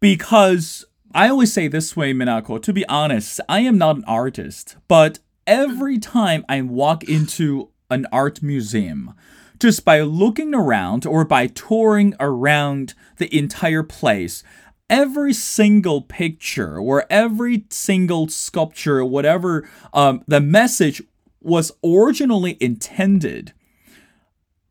because 0.00 0.84
I 1.12 1.28
always 1.28 1.52
say 1.52 1.66
this 1.66 1.96
way, 1.96 2.14
Minako, 2.14 2.62
to 2.62 2.72
be 2.72 2.86
honest, 2.86 3.40
I 3.48 3.60
am 3.60 3.76
not 3.76 3.96
an 3.96 4.04
artist, 4.04 4.76
but 4.86 5.18
every 5.44 5.98
time 5.98 6.44
I 6.48 6.62
walk 6.62 7.02
into 7.02 7.70
an 7.90 8.06
art 8.12 8.44
museum, 8.44 9.14
just 9.58 9.84
by 9.84 10.02
looking 10.02 10.54
around 10.54 11.04
or 11.06 11.24
by 11.24 11.48
touring 11.48 12.14
around 12.20 12.94
the 13.16 13.36
entire 13.36 13.82
place, 13.82 14.44
every 14.88 15.32
single 15.32 16.00
picture 16.02 16.78
or 16.78 17.06
every 17.10 17.64
single 17.70 18.28
sculpture, 18.28 19.04
whatever 19.04 19.68
um, 19.92 20.22
the 20.28 20.40
message 20.40 21.02
was 21.40 21.72
originally 21.84 22.56
intended, 22.60 23.52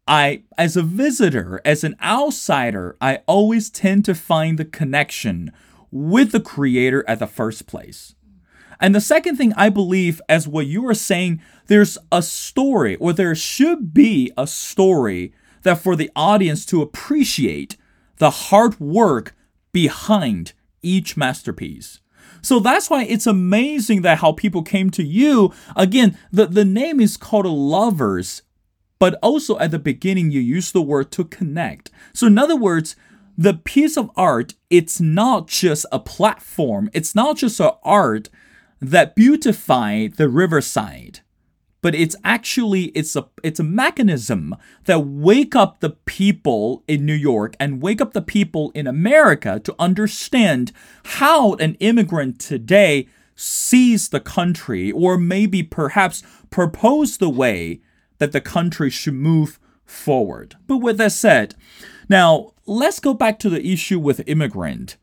I, 0.07 0.43
as 0.57 0.77
a 0.77 0.83
visitor, 0.83 1.61
as 1.65 1.83
an 1.83 1.97
outsider, 2.01 2.95
I 3.01 3.19
always 3.27 3.69
tend 3.69 4.05
to 4.05 4.15
find 4.15 4.57
the 4.57 4.65
connection 4.65 5.51
with 5.91 6.31
the 6.31 6.39
creator 6.39 7.03
at 7.07 7.19
the 7.19 7.27
first 7.27 7.67
place. 7.67 8.15
And 8.79 8.95
the 8.95 9.01
second 9.01 9.35
thing 9.35 9.53
I 9.53 9.69
believe, 9.69 10.21
as 10.29 10.47
what 10.47 10.67
you 10.67 10.87
are 10.87 10.93
saying, 10.93 11.41
there's 11.67 11.97
a 12.11 12.21
story, 12.21 12.95
or 12.95 13.11
there 13.11 13.35
should 13.35 13.93
be 13.93 14.31
a 14.37 14.47
story 14.47 15.33
that 15.63 15.79
for 15.79 15.95
the 15.95 16.09
audience 16.15 16.65
to 16.67 16.81
appreciate 16.81 17.75
the 18.17 18.29
hard 18.29 18.79
work 18.79 19.35
behind 19.71 20.53
each 20.81 21.17
masterpiece. 21.17 21.99
So 22.41 22.59
that's 22.59 22.89
why 22.89 23.03
it's 23.03 23.27
amazing 23.27 24.01
that 24.03 24.19
how 24.19 24.31
people 24.31 24.63
came 24.63 24.89
to 24.91 25.03
you. 25.03 25.53
Again, 25.75 26.17
the, 26.31 26.45
the 26.45 26.63
name 26.63 27.01
is 27.01 27.17
called 27.17 27.45
Lovers, 27.45 28.43
but 28.97 29.15
also 29.21 29.57
at 29.59 29.71
the 29.71 29.79
beginning 29.79 30.31
you 30.31 30.39
use 30.39 30.71
the 30.71 30.81
word 30.81 31.11
to 31.11 31.25
connect. 31.25 31.91
So 32.13 32.27
in 32.27 32.37
other 32.37 32.55
words, 32.55 32.95
the 33.39 33.53
piece 33.53 33.95
of 33.95 34.11
art, 34.17 34.55
it's 34.69 34.99
not 34.99 35.47
just 35.47 35.85
a 35.93 35.99
platform, 35.99 36.89
it's 36.93 37.15
not 37.15 37.37
just 37.37 37.61
an 37.61 37.71
art 37.83 38.29
that 38.81 39.15
beautify 39.15 40.07
the 40.07 40.27
riverside 40.27 41.21
but 41.81 41.95
it's 41.95 42.15
actually 42.25 42.85
it's 42.87 43.15
a 43.15 43.25
it's 43.41 43.59
a 43.59 43.63
mechanism 43.63 44.53
that 44.83 44.99
wake 44.99 45.55
up 45.55 45.79
the 45.79 45.91
people 45.91 46.83
in 46.89 47.05
New 47.05 47.13
York 47.13 47.55
and 47.57 47.81
wake 47.81 48.01
up 48.01 48.11
the 48.11 48.21
people 48.21 48.69
in 48.75 48.85
America 48.85 49.61
to 49.63 49.73
understand 49.79 50.73
how 51.05 51.53
an 51.53 51.75
immigrant 51.75 52.37
today 52.37 53.07
sees 53.35 54.09
the 54.09 54.19
country 54.19 54.91
or 54.91 55.17
maybe 55.17 55.63
perhaps 55.63 56.21
propose 56.49 57.17
the 57.17 57.29
way 57.29 57.79
that 58.17 58.33
the 58.33 58.41
country 58.41 58.89
should 58.89 59.13
move 59.13 59.57
forward. 59.85 60.55
But 60.67 60.79
with 60.79 60.97
that 60.97 61.13
said, 61.13 61.55
now 62.09 62.53
let's 62.65 62.99
go 62.99 63.13
back 63.13 63.39
to 63.39 63.49
the 63.49 63.65
issue 63.65 63.99
with 63.99 64.27
immigrant. 64.27 64.97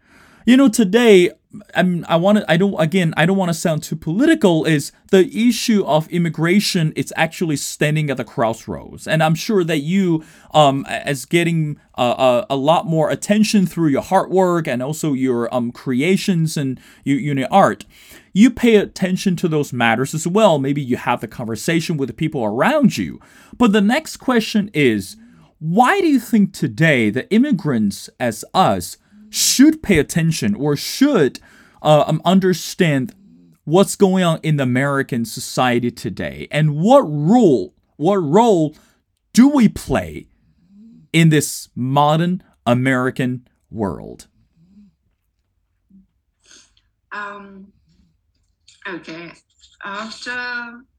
You 0.44 0.56
know, 0.56 0.68
today, 0.68 1.32
I'm, 1.74 2.04
I 2.08 2.14
want 2.14 2.38
to, 2.38 2.48
I 2.48 2.56
don't, 2.56 2.80
again, 2.80 3.12
I 3.16 3.26
don't 3.26 3.36
want 3.36 3.48
to 3.48 3.54
sound 3.54 3.82
too 3.82 3.96
political, 3.96 4.64
is 4.64 4.92
the 5.10 5.26
issue 5.48 5.84
of 5.84 6.08
immigration, 6.08 6.92
it's 6.94 7.12
actually 7.16 7.56
standing 7.56 8.10
at 8.10 8.16
the 8.16 8.24
crossroads. 8.24 9.08
And 9.08 9.24
I'm 9.24 9.34
sure 9.34 9.64
that 9.64 9.78
you, 9.78 10.24
um, 10.54 10.86
as 10.86 11.24
getting 11.24 11.80
uh, 11.98 12.44
a, 12.48 12.54
a 12.54 12.56
lot 12.56 12.86
more 12.86 13.10
attention 13.10 13.66
through 13.66 13.88
your 13.88 14.02
hard 14.02 14.30
work 14.30 14.68
and 14.68 14.84
also 14.84 15.14
your 15.14 15.52
um, 15.52 15.72
creations 15.72 16.56
and 16.56 16.78
you, 17.02 17.16
you 17.16 17.34
know, 17.34 17.48
art, 17.50 17.84
you 18.32 18.50
pay 18.50 18.76
attention 18.76 19.34
to 19.36 19.48
those 19.48 19.72
matters 19.72 20.14
as 20.14 20.28
well. 20.28 20.60
Maybe 20.60 20.82
you 20.82 20.96
have 20.96 21.20
the 21.20 21.28
conversation 21.28 21.96
with 21.96 22.08
the 22.08 22.14
people 22.14 22.44
around 22.44 22.98
you. 22.98 23.18
But 23.58 23.72
the 23.72 23.80
next 23.80 24.18
question 24.18 24.70
is, 24.72 25.16
why 25.58 26.00
do 26.00 26.06
you 26.06 26.20
think 26.20 26.52
today 26.52 27.10
the 27.10 27.30
immigrants 27.30 28.10
as 28.20 28.44
us 28.52 28.96
should 29.30 29.82
pay 29.82 29.98
attention 29.98 30.54
or 30.54 30.76
should 30.76 31.40
uh, 31.82 32.04
um, 32.06 32.20
understand 32.24 33.14
what's 33.64 33.96
going 33.96 34.22
on 34.22 34.38
in 34.42 34.60
American 34.60 35.24
society 35.24 35.90
today 35.90 36.46
and 36.50 36.76
what 36.76 37.00
role 37.00 37.74
what 37.96 38.16
role 38.16 38.76
do 39.32 39.48
we 39.48 39.68
play 39.68 40.26
in 41.12 41.30
this 41.30 41.68
modern 41.74 42.42
American 42.66 43.46
world? 43.70 44.28
um 47.12 47.72
okay 48.88 49.32
after 49.86 50.38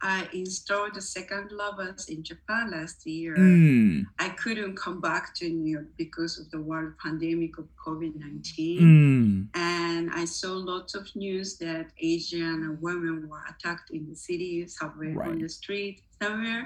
i 0.01 0.27
installed 0.33 0.93
the 0.95 1.01
second 1.01 1.51
lovers 1.51 2.07
in 2.09 2.23
japan 2.23 2.71
last 2.71 3.05
year 3.05 3.35
Mm, 3.37 4.05
I 4.19 4.29
couldn't 4.29 4.75
come 4.75 4.99
back 5.01 5.33
to 5.35 5.43
New 5.49 5.71
York 5.77 5.89
because 5.97 6.33
of 6.39 6.49
the 6.51 6.61
world 6.69 6.93
pandemic 7.03 7.57
of 7.57 7.65
COVID 7.85 8.13
19. 8.15 8.79
mm, 8.81 9.47
And 9.53 10.09
I 10.11 10.25
saw 10.25 10.53
lots 10.73 10.95
of 10.95 11.05
news 11.15 11.57
that 11.65 11.85
Asian 11.99 12.77
women 12.81 13.27
were 13.29 13.43
attacked 13.51 13.89
in 13.91 14.03
the 14.09 14.15
city, 14.15 14.67
somewhere 14.67 15.13
on 15.23 15.39
the 15.39 15.49
street, 15.49 16.01
somewhere. 16.21 16.63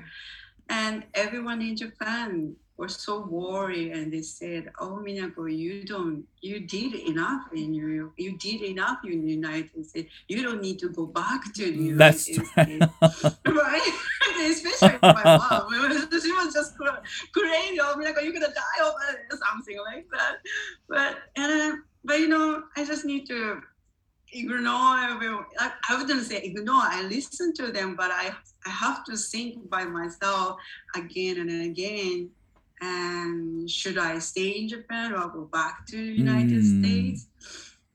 And 0.70 1.04
everyone 1.14 1.62
in 1.62 1.76
Japan 1.76 2.56
was 2.82 2.96
so 2.96 3.22
worried 3.22 3.92
and 3.92 4.12
they 4.12 4.24
said, 4.24 4.72
Oh, 4.80 5.00
Minako, 5.06 5.56
you 5.56 5.86
don't, 5.86 6.26
you 6.42 6.62
did 6.62 6.96
enough 6.96 7.44
in 7.54 7.76
York. 7.76 8.14
You 8.18 8.36
did 8.38 8.64
enough 8.64 9.00
in 9.06 9.24
the 9.24 9.32
United 9.32 9.86
States. 9.86 10.12
You 10.28 10.42
don't 10.42 10.62
need 10.62 10.80
to 10.80 10.90
go 10.90 11.06
back 11.06 11.54
to 11.54 11.64
the 11.64 11.72
United 11.72 11.98
that's 12.00 12.22
States 12.24 12.50
right. 12.58 12.82
Especially 14.52 14.98
my 15.04 15.24
mom. 15.24 15.70
she 16.24 16.32
was 16.32 16.54
just 16.54 16.76
cra- 16.76 17.04
crazy. 17.34 17.80
I'm 17.80 18.02
like, 18.02 18.18
are 18.18 18.24
you 18.24 18.34
gonna 18.34 18.48
die 18.48 18.80
or 18.84 19.38
something 19.38 19.78
like 19.86 20.08
that? 20.12 20.38
But 20.90 21.18
and 21.36 21.52
uh, 21.62 21.76
but 22.04 22.20
you 22.20 22.30
know, 22.30 22.64
I 22.76 22.84
just 22.84 23.06
need 23.06 23.28
to 23.28 23.62
ignore. 24.34 24.98
everyone. 24.98 25.46
I, 25.60 25.72
I 25.90 26.02
wouldn't 26.02 26.26
say 26.26 26.42
ignore. 26.42 26.82
I 26.82 27.04
listen 27.04 27.54
to 27.60 27.72
them, 27.72 27.96
but 27.96 28.10
I 28.12 28.34
I 28.66 28.70
have 28.70 29.04
to 29.06 29.16
think 29.18 29.70
by 29.70 29.84
myself 29.86 30.58
again 30.96 31.38
and 31.38 31.52
again. 31.72 32.32
And 32.82 33.70
should 33.70 33.98
I 33.98 34.18
stay 34.20 34.50
in 34.60 34.68
Japan 34.68 35.14
or 35.14 35.30
go 35.30 35.46
back 35.46 35.86
to 35.88 35.98
the 35.98 36.14
United 36.26 36.62
Mm. 36.64 36.80
States? 36.80 37.28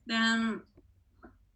Then 0.06 0.62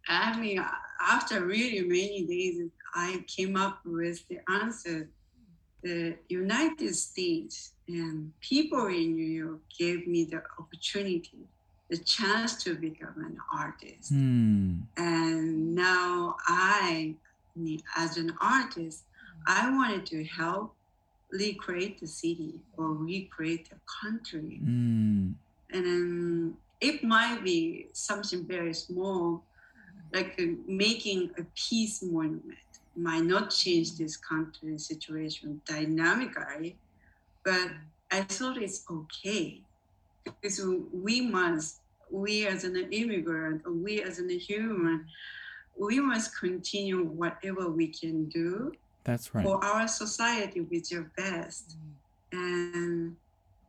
I 0.07 0.37
mean, 0.39 0.59
after 0.99 1.45
really 1.45 1.81
many 1.87 2.25
days, 2.25 2.69
I 2.93 3.23
came 3.27 3.55
up 3.55 3.79
with 3.85 4.27
the 4.27 4.39
answer. 4.49 5.09
The 5.83 6.17
United 6.29 6.93
States 6.95 7.73
and 7.87 8.33
people 8.41 8.87
in 8.87 9.15
New 9.15 9.31
York 9.43 9.61
gave 9.79 10.07
me 10.07 10.25
the 10.25 10.43
opportunity, 10.59 11.47
the 11.89 11.97
chance 11.97 12.61
to 12.63 12.75
become 12.75 13.15
an 13.17 13.37
artist. 13.53 14.13
Mm, 14.13 14.83
And 14.97 15.73
now 15.75 16.35
I, 16.47 17.15
as 17.95 18.17
an 18.17 18.33
artist, 18.41 19.05
I 19.47 19.69
wanted 19.71 20.05
to 20.07 20.23
help 20.25 20.75
recreate 21.31 21.99
the 21.99 22.07
city 22.07 22.55
or 22.77 22.93
recreate 22.93 23.69
the 23.69 23.77
country. 24.01 24.59
Mm, 24.63 25.33
and 25.71 25.85
then 25.85 26.53
it 26.79 27.03
might 27.03 27.43
be 27.43 27.87
something 27.93 28.45
very 28.45 28.73
small 28.73 29.43
like 30.13 30.35
uh, 30.39 30.45
making 30.67 31.31
a 31.37 31.43
peace 31.55 32.03
monument. 32.03 32.57
Might 32.95 33.23
not 33.23 33.51
change 33.51 33.97
this 33.97 34.17
country 34.17 34.77
situation 34.77 35.61
dynamically, 35.65 36.75
but 37.45 37.69
I 38.11 38.23
thought 38.23 38.61
it's 38.61 38.83
okay. 38.91 39.61
Because 40.25 40.61
we 40.91 41.21
must, 41.21 41.77
we 42.11 42.45
as 42.47 42.65
an 42.65 42.75
immigrant, 42.91 43.61
we 43.65 44.01
as 44.01 44.19
a 44.19 44.37
human, 44.37 45.05
we 45.79 46.01
must 46.01 46.37
continue 46.37 47.05
whatever 47.05 47.71
we 47.71 47.87
can 47.87 48.25
do 48.25 48.73
That's 49.03 49.33
right. 49.33 49.43
for 49.45 49.63
our 49.63 49.87
society 49.87 50.61
with 50.61 50.91
your 50.91 51.11
best. 51.17 51.77
And 52.31 53.15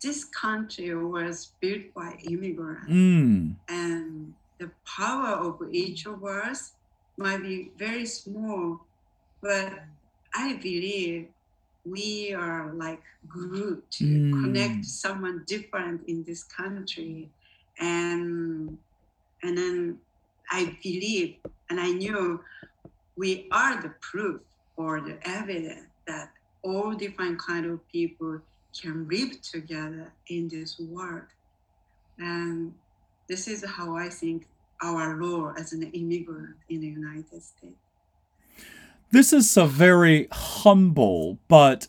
this 0.03 0.25
country 0.25 0.95
was 0.95 1.53
built 1.61 1.95
by 1.95 2.19
immigrants 2.25 2.89
Mm. 2.91 3.57
and 3.69 4.35
the 4.59 4.71
power 4.85 5.35
of 5.47 5.61
each 5.73 6.07
of 6.07 6.23
us 6.25 6.75
might 7.17 7.43
be 7.43 7.73
very 7.77 8.07
small, 8.07 8.87
but 9.41 9.73
I 10.35 10.55
believe 10.55 11.29
we 11.85 12.33
are 12.35 12.73
like 12.75 13.03
group 13.27 13.89
to 13.99 14.05
Mm. 14.05 14.43
connect 14.43 14.85
someone 14.85 15.45
different 15.47 16.09
in 16.09 16.23
this 16.25 16.45
country, 16.45 17.31
and 17.79 18.79
and 19.45 19.59
then 19.59 19.99
I 20.51 20.79
believe 20.83 21.41
and 21.71 21.81
I 21.81 21.91
knew 21.93 22.41
we 23.17 23.49
are 23.51 23.81
the 23.83 23.91
proof 24.01 24.41
or 24.77 25.01
the 25.01 25.19
evidence 25.29 25.87
that 26.07 26.31
all 26.63 26.93
different 26.93 27.39
kind 27.39 27.67
of 27.67 27.87
people 27.89 28.41
can 28.81 29.09
live 29.09 29.41
together 29.43 30.13
in 30.29 30.49
this 30.49 30.79
world, 30.79 31.27
and 32.19 32.73
this 33.29 33.49
is 33.49 33.65
how 33.65 33.97
I 33.97 34.09
think 34.09 34.47
our 34.83 35.15
role 35.15 35.53
as 35.59 35.73
an 35.73 35.83
immigrant 35.83 36.57
in 36.69 36.81
the 36.81 36.89
United 36.89 37.43
States. 37.43 37.75
This 39.11 39.33
is 39.33 39.57
a 39.57 39.67
very 39.67 40.27
humble, 40.33 41.39
but 41.47 41.89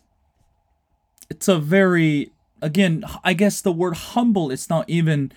it's 1.29 1.47
a 1.47 1.57
very, 1.57 2.31
again, 2.61 3.05
I 3.23 3.33
guess 3.33 3.61
the 3.61 3.71
word 3.71 3.95
humble 3.95 4.51
is 4.51 4.69
not 4.69 4.89
even 4.89 5.31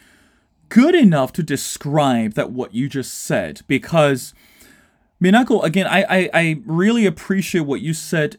good 0.68 0.94
enough 0.94 1.32
to 1.35 1.42
describe 1.42 2.35
that 2.35 2.50
what 2.50 2.74
you 2.74 2.88
just 2.88 3.14
said 3.14 3.62
because 3.68 4.35
Minako, 5.22 5.64
again, 5.64 5.87
I, 5.87 6.02
I, 6.02 6.31
I 6.35 6.62
really 6.66 7.07
appreciate 7.07 7.62
what 7.62 7.81
you 7.81 7.94
said 7.94 8.38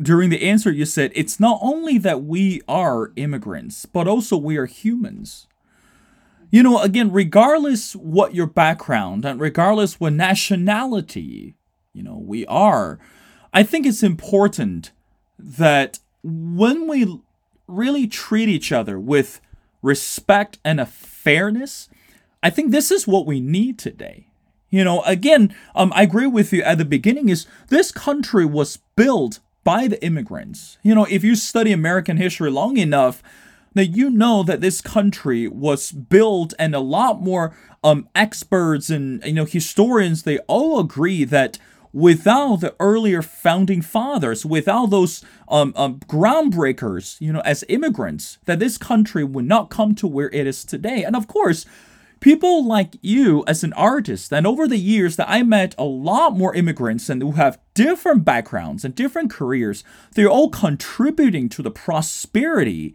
during 0.00 0.30
the 0.30 0.42
answer 0.42 0.70
you 0.70 0.86
said 0.86 1.12
it's 1.14 1.38
not 1.38 1.58
only 1.60 1.98
that 1.98 2.22
we 2.22 2.62
are 2.68 3.12
immigrants, 3.16 3.86
but 3.86 4.08
also 4.08 4.36
we 4.36 4.56
are 4.56 4.66
humans. 4.66 5.46
You 6.50 6.62
know, 6.62 6.80
again, 6.80 7.10
regardless 7.10 7.96
what 7.96 8.34
your 8.34 8.46
background 8.46 9.24
and 9.24 9.40
regardless 9.40 9.98
what 9.98 10.12
nationality, 10.12 11.54
you 11.92 12.02
know, 12.02 12.16
we 12.16 12.46
are, 12.46 12.98
I 13.52 13.62
think 13.62 13.86
it's 13.86 14.02
important 14.02 14.92
that 15.38 15.98
when 16.22 16.86
we 16.88 17.20
really 17.66 18.06
treat 18.06 18.48
each 18.48 18.72
other 18.72 18.98
with 18.98 19.40
respect 19.82 20.58
and 20.64 20.80
a 20.80 20.86
fairness, 20.86 21.88
I 22.42 22.50
think 22.50 22.70
this 22.70 22.90
is 22.90 23.06
what 23.06 23.26
we 23.26 23.40
need 23.40 23.78
today. 23.78 24.28
You 24.74 24.82
know, 24.82 25.02
again, 25.02 25.54
um, 25.76 25.92
I 25.94 26.02
agree 26.02 26.26
with 26.26 26.52
you 26.52 26.60
at 26.64 26.78
the 26.78 26.84
beginning 26.84 27.28
is 27.28 27.46
this 27.68 27.92
country 27.92 28.44
was 28.44 28.78
built 28.96 29.38
by 29.62 29.86
the 29.86 30.04
immigrants. 30.04 30.78
You 30.82 30.96
know, 30.96 31.06
if 31.08 31.22
you 31.22 31.36
study 31.36 31.70
American 31.70 32.16
history 32.16 32.50
long 32.50 32.76
enough, 32.76 33.22
that 33.74 33.86
you 33.86 34.10
know 34.10 34.42
that 34.42 34.60
this 34.60 34.80
country 34.80 35.46
was 35.46 35.92
built 35.92 36.54
and 36.58 36.74
a 36.74 36.80
lot 36.80 37.22
more 37.22 37.56
um, 37.84 38.08
experts 38.16 38.90
and 38.90 39.22
you 39.24 39.34
know 39.34 39.44
historians 39.44 40.22
they 40.24 40.38
all 40.48 40.80
agree 40.80 41.24
that 41.24 41.58
without 41.92 42.56
the 42.56 42.74
earlier 42.80 43.20
founding 43.20 43.82
fathers 43.82 44.46
without 44.46 44.86
those 44.90 45.24
um, 45.48 45.72
um, 45.76 45.98
groundbreakers 46.06 47.20
you 47.20 47.32
know 47.32 47.40
as 47.40 47.64
immigrants 47.68 48.38
that 48.46 48.58
this 48.60 48.78
country 48.78 49.22
would 49.22 49.44
not 49.44 49.70
come 49.70 49.94
to 49.94 50.06
where 50.06 50.30
it 50.30 50.46
is 50.46 50.64
today 50.64 51.02
and 51.04 51.14
of 51.14 51.26
course 51.26 51.66
people 52.20 52.64
like 52.64 52.96
you 53.02 53.44
as 53.46 53.62
an 53.62 53.72
artist 53.74 54.32
and 54.32 54.46
over 54.46 54.66
the 54.66 54.78
years 54.78 55.16
that 55.16 55.28
i 55.28 55.42
met 55.42 55.74
a 55.76 55.84
lot 55.84 56.36
more 56.36 56.54
immigrants 56.54 57.08
and 57.08 57.22
who 57.22 57.32
have 57.32 57.58
different 57.74 58.24
backgrounds 58.24 58.84
and 58.84 58.94
different 58.94 59.30
careers 59.30 59.84
they're 60.14 60.28
all 60.28 60.48
contributing 60.48 61.48
to 61.48 61.62
the 61.62 61.70
prosperity 61.70 62.94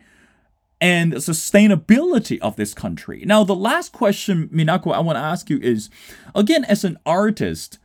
and 0.81 1.13
sustainability 1.13 2.39
of 2.39 2.55
this 2.55 2.73
country. 2.73 3.23
Now, 3.25 3.43
the 3.43 3.55
last 3.55 3.91
question, 3.91 4.49
Minako, 4.49 4.93
I 4.93 4.99
want 4.99 5.17
to 5.17 5.23
ask 5.23 5.49
you 5.49 5.59
is 5.59 5.89
again, 6.33 6.63
as 6.65 6.83
an 6.83 6.97
artist, 7.05 7.79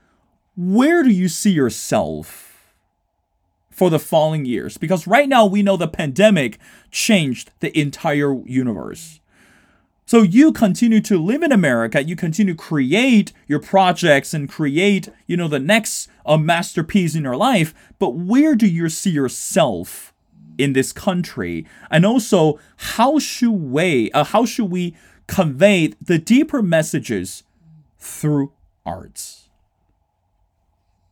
where 0.57 1.03
do 1.03 1.11
you 1.11 1.29
see 1.29 1.51
yourself 1.51 2.73
for 3.70 3.90
the 3.90 3.99
following 3.99 4.44
years? 4.44 4.79
Because 4.79 5.07
right 5.07 5.29
now 5.29 5.47
we 5.47 5.62
know 5.62 5.77
the 5.77 5.88
pandemic 5.88 6.59
changed 6.90 7.51
the 7.61 7.77
entire 7.79 8.35
universe. 8.44 9.20
So 10.07 10.23
you 10.23 10.53
continue 10.53 11.01
to 11.01 11.19
live 11.19 11.43
in 11.43 11.53
America, 11.53 12.03
you 12.03 12.14
continue 12.14 12.55
to 12.55 12.62
create 12.62 13.33
your 13.47 13.59
projects 13.59 14.35
and 14.35 14.49
create, 14.49 15.09
you 15.27 15.37
know, 15.37 15.49
the 15.49 15.59
next 15.59 16.09
uh, 16.27 16.37
masterpiece 16.37 17.14
in 17.14 17.25
your 17.25 17.37
life, 17.37 17.75
but 17.99 18.11
where 18.11 18.55
do 18.55 18.67
you 18.67 18.88
see 18.88 19.11
yourself 19.11 20.12
in 20.59 20.73
this 20.73 20.93
country 20.93 21.67
and 21.90 22.07
also 22.07 22.61
how 22.77 23.19
should 23.19 23.51
we 23.51 24.11
uh, 24.12 24.23
how 24.23 24.45
should 24.45 24.71
we 24.71 24.95
convey 25.27 25.93
the 26.01 26.17
deeper 26.17 26.62
messages 26.62 27.43
through 27.99 28.53
arts 28.87 29.45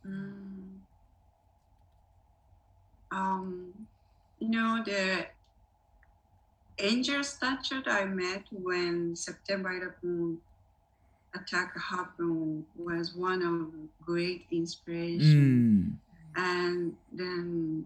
Mm. 0.07 0.79
Um, 3.11 3.73
you 4.39 4.49
know, 4.49 4.83
the 4.83 5.27
angel 6.83 7.23
statue 7.23 7.81
I 7.85 8.05
met 8.05 8.43
when 8.51 9.15
September 9.15 9.71
11 10.03 10.37
attack 11.33 11.73
happened 11.79 12.65
was 12.77 13.15
one 13.15 13.41
of 13.41 14.05
great 14.05 14.45
inspiration. 14.51 15.99
Mm, 16.35 16.35
And 16.35 16.93
then 17.11 17.85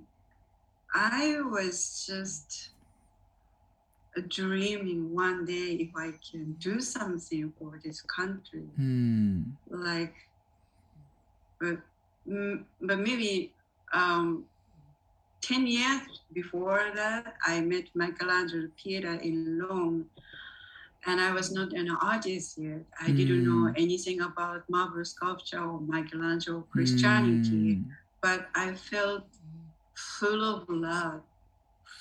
I 0.94 1.42
was 1.42 2.06
just 2.08 2.70
dreaming 4.28 5.14
one 5.14 5.46
day 5.46 5.78
if 5.80 5.90
I 5.96 6.12
can 6.32 6.54
do 6.54 6.82
something 6.82 7.54
for 7.60 7.80
this 7.84 8.02
country. 8.02 8.68
Mm, 8.80 9.52
like 9.70 10.16
but 11.60 11.78
mm, 12.28 12.64
but 12.82 13.00
maybe 13.00 13.54
um 13.94 14.46
10 15.48 15.68
years 15.68 16.02
before 16.34 16.92
that 16.96 17.34
i 17.46 17.62
met 17.62 17.86
michelangelo 17.96 18.68
Pieta 18.78 19.20
in 19.22 19.60
rome 19.60 20.06
and 21.06 21.22
i 21.22 21.32
was 21.32 21.52
not 21.52 21.72
an 21.74 21.90
artist 22.02 22.58
yet 22.58 22.84
i 23.02 23.12
didn't 23.12 23.44
know 23.50 23.72
anything 23.78 24.20
about 24.22 24.62
marble 24.70 25.06
sculpture 25.06 25.60
or 25.72 25.80
michelangelo 25.80 26.66
christianity 26.72 27.76
mm. 27.76 27.84
but 28.22 28.48
i 28.56 28.74
felt 28.74 29.26
full 30.20 30.44
of 30.44 30.66
love 30.70 31.22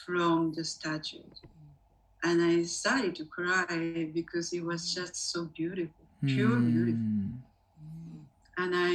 from 0.04 0.52
the 0.56 0.64
statue. 0.64 1.22
and 2.24 2.42
i 2.42 2.62
started 2.62 3.14
to 3.14 3.24
cry 3.26 4.08
because 4.12 4.52
it 4.52 4.64
was 4.64 4.92
just 4.94 5.14
so 5.32 5.44
beautiful 5.56 6.04
pure 6.26 6.58
beautiful 6.60 7.00
Mm. 7.84 8.20
and 8.58 8.72
I 8.74 8.94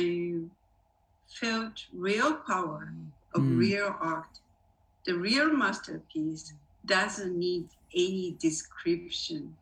felt 1.40 1.76
real 1.94 2.34
power 2.52 2.82
of 3.36 3.42
Mm. 3.44 3.58
real 3.64 3.96
art. 4.02 4.41
The 5.06 5.14
real 5.16 5.52
masterpiece 5.54 6.54
doesn't 6.86 7.38
need 7.38 7.70
any 7.96 8.38
description, 8.40 9.58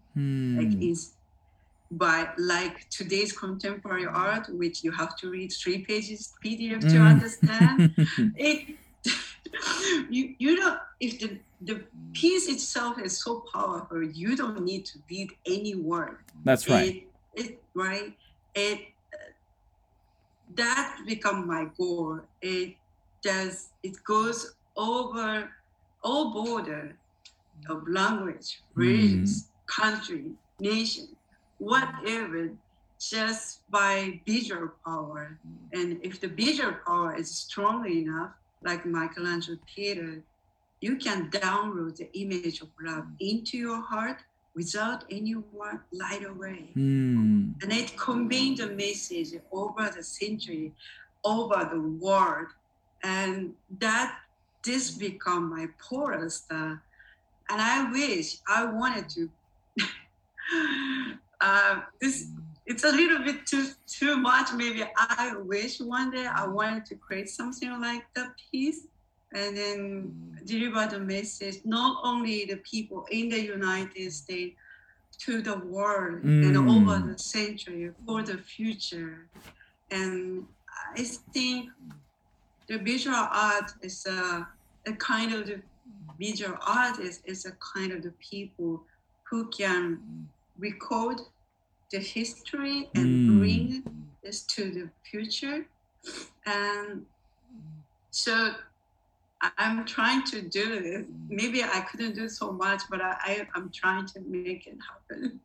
like 0.57 0.69
Mm. 0.69 0.91
is 0.91 1.15
by 1.91 2.29
like 2.37 2.87
today's 2.89 3.31
contemporary 3.37 4.05
art, 4.05 4.47
which 4.49 4.83
you 4.83 4.91
have 4.91 5.17
to 5.17 5.29
read 5.29 5.51
three 5.51 5.83
pages 5.85 6.33
PDF 6.43 6.81
to 6.81 6.99
Mm. 6.99 7.09
understand. 7.13 7.77
It 8.35 8.77
you 10.09 10.35
you 10.39 10.55
don't 10.57 10.79
if 10.99 11.19
the 11.19 11.39
the 11.61 11.85
piece 12.13 12.47
itself 12.49 12.99
is 12.99 13.21
so 13.23 13.43
powerful, 13.53 14.03
you 14.03 14.35
don't 14.35 14.61
need 14.63 14.85
to 14.85 14.99
read 15.09 15.29
any 15.45 15.75
word 15.75 16.17
That's 16.43 16.67
right. 16.69 16.95
it, 16.95 17.03
it 17.41 17.63
right 17.73 18.13
it 18.55 18.79
that 20.55 20.97
become 21.05 21.47
my 21.47 21.67
goal 21.77 22.19
it 22.41 22.75
does 23.21 23.69
it 23.83 23.95
goes 24.03 24.55
over 24.79 25.51
all 26.03 26.31
border 26.31 26.95
of 27.69 27.87
language 27.87 28.61
religions 28.73 29.49
country 29.67 30.25
nation 30.59 31.07
whatever 31.57 32.49
just 33.11 33.69
by 33.69 34.19
visual 34.25 34.69
power 34.85 35.37
and 35.73 35.99
if 36.01 36.19
the 36.21 36.27
visual 36.27 36.73
power 36.85 37.15
is 37.15 37.29
strong 37.29 37.85
enough 37.85 38.31
like 38.63 38.85
michelangelo 38.85 39.57
Pieta 39.67 40.21
you 40.81 40.95
can 40.95 41.29
download 41.29 41.97
the 41.97 42.09
image 42.17 42.61
of 42.61 42.69
love 42.81 43.05
into 43.19 43.57
your 43.57 43.81
heart 43.81 44.19
without 44.55 45.03
anyone 45.09 45.79
light 45.91 46.25
away. 46.25 46.71
Mm. 46.75 47.61
And 47.61 47.71
it 47.71 47.97
conveyed 47.97 48.57
the 48.57 48.67
message 48.67 49.29
over 49.51 49.91
the 49.95 50.03
century, 50.03 50.73
over 51.23 51.69
the 51.71 51.81
world. 51.81 52.47
And 53.03 53.53
that 53.79 54.17
this 54.69 54.91
become 54.91 55.49
my 55.49 55.65
pole 55.83 56.29
star. 56.29 56.83
And 57.49 57.59
I 57.59 57.91
wish 57.91 58.37
I 58.47 58.65
wanted 58.65 59.09
to 59.15 59.29
uh, 61.41 61.75
this 62.01 62.27
it's 62.65 62.83
a 62.83 62.91
little 62.91 63.23
bit 63.23 63.47
too 63.47 63.65
too 63.99 64.15
much. 64.17 64.47
Maybe 64.53 64.83
I 64.95 65.33
wish 65.53 65.79
one 65.79 66.11
day 66.11 66.27
I 66.41 66.45
wanted 66.47 66.85
to 66.89 66.95
create 66.95 67.29
something 67.29 67.71
like 67.81 68.03
that 68.15 68.29
piece 68.51 68.81
and 69.33 69.57
then 69.57 69.85
deliver 70.45 70.85
the 70.85 70.99
message 70.99 71.57
not 71.65 72.01
only 72.03 72.45
the 72.45 72.57
people 72.71 73.05
in 73.09 73.29
the 73.29 73.41
United 73.41 74.11
States 74.11 74.55
to 75.25 75.41
the 75.41 75.57
world 75.75 76.23
and 76.23 76.55
Mm. 76.55 76.69
over 76.73 76.95
the 77.09 77.17
century 77.17 77.91
for 78.05 78.21
the 78.29 78.37
future. 78.37 79.15
And 79.91 80.45
I 80.95 81.03
think 81.33 81.69
the 82.69 82.77
visual 82.77 83.25
art 83.49 83.69
is 83.81 84.05
a, 84.05 84.47
a 84.89 84.95
kind 84.95 85.33
of 85.33 85.47
the 85.47 85.61
visual 86.19 86.57
artist 86.65 87.21
is 87.25 87.45
a 87.45 87.53
kind 87.73 87.91
of 87.91 88.03
the 88.03 88.13
people 88.31 88.83
who 89.29 89.47
can 89.49 89.99
record 90.57 91.21
the 91.91 91.99
history 91.99 92.89
and 92.95 93.07
Mm. 93.07 93.39
bring 93.39 93.83
this 94.23 94.41
to 94.55 94.61
the 94.71 94.89
future. 95.09 95.65
And 96.45 97.05
so 98.11 98.53
I'm 99.57 99.85
trying 99.85 100.23
to 100.25 100.41
do 100.41 100.81
this. 100.81 101.05
Maybe 101.29 101.63
I 101.63 101.79
couldn't 101.89 102.15
do 102.15 102.27
so 102.27 102.51
much, 102.51 102.81
but 102.89 102.99
I, 103.01 103.15
I, 103.23 103.47
I'm 103.55 103.69
trying 103.69 104.05
to 104.07 104.19
make 104.27 104.67
it 104.67 104.77
happen. 104.89 105.39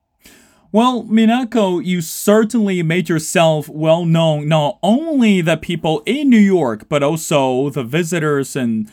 Well, 0.73 1.05
Minako, 1.05 1.85
you 1.85 2.01
certainly 2.01 2.83
made 2.83 3.09
yourself 3.09 3.69
well 3.69 4.05
known, 4.05 4.49
not 4.49 4.79
only 4.83 5.41
the 5.41 5.57
people 5.57 6.03
in 6.05 6.29
New 6.29 6.37
York, 6.59 6.89
but 6.89 7.01
also 7.05 7.71
the 7.71 7.85
visitors 7.85 8.57
and 8.57 8.91